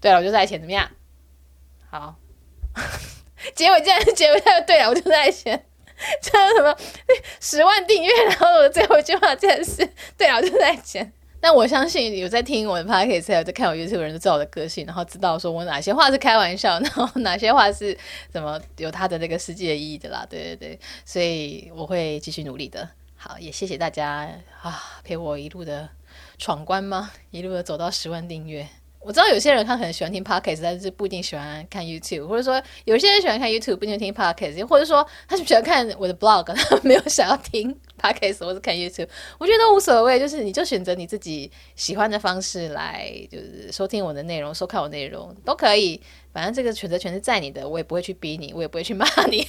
[0.00, 0.90] 对了，我就是爱钱，怎么样？
[1.90, 2.16] 好，
[3.54, 5.66] 结尾竟然是结尾太对了，我就是爱钱。”
[6.22, 6.76] 这什么
[7.40, 11.12] 十万订阅，然后我最后一句话竟然是对啊，就在钱。
[11.40, 17.94] 但我相信有在听我的 podcast，有在看我 YouTube 的人都知道我的个性，然后知道说我哪些话是开玩笑，然后哪些话是
[18.30, 20.24] 怎么有它的那个实际的意义的啦。
[20.30, 22.88] 对对对，所以我会继续努力的。
[23.16, 24.26] 好，也谢谢大家
[24.62, 25.88] 啊，陪我一路的
[26.38, 27.10] 闯关吗？
[27.30, 28.66] 一路的走到十万订阅。
[29.04, 46.00] 我知道有些人他很喜欢听 podcast，但是不一定喜欢看 YouTube，或者说有些人喜欢看 YouTube，不一定听 podcast，或者说他是喜欢看我的 blog，他没有想要听 podcast 或者看 YouTube，我觉得都无所谓，就是你就选择你自己喜欢的方式来，就是收听我的内容、收看我内容都可以，
[46.32, 49.46] 反正这个选择权是在你的，我也不会去逼你，我也不会去骂你，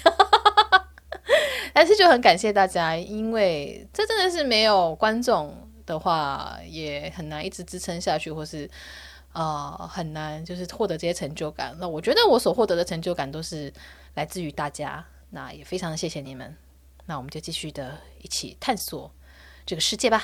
[1.74, 8.70] 但是就很感谢大家，因为这真的是没有观众的话，也很难一直支撑下去，或是。
[9.36, 11.76] 啊、很难就是获得这些成就感。
[11.78, 13.72] 那我觉得我所获得的成就感都是
[14.14, 15.06] 来自于大家。
[15.32, 16.56] 那也非常的谢谢你们。
[17.06, 19.12] 那我们就继续的一起探索
[19.66, 20.24] 这个世界吧。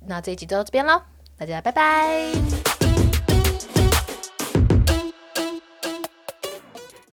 [0.00, 1.06] 那这一集就到这边了，
[1.36, 2.65] 大家拜拜。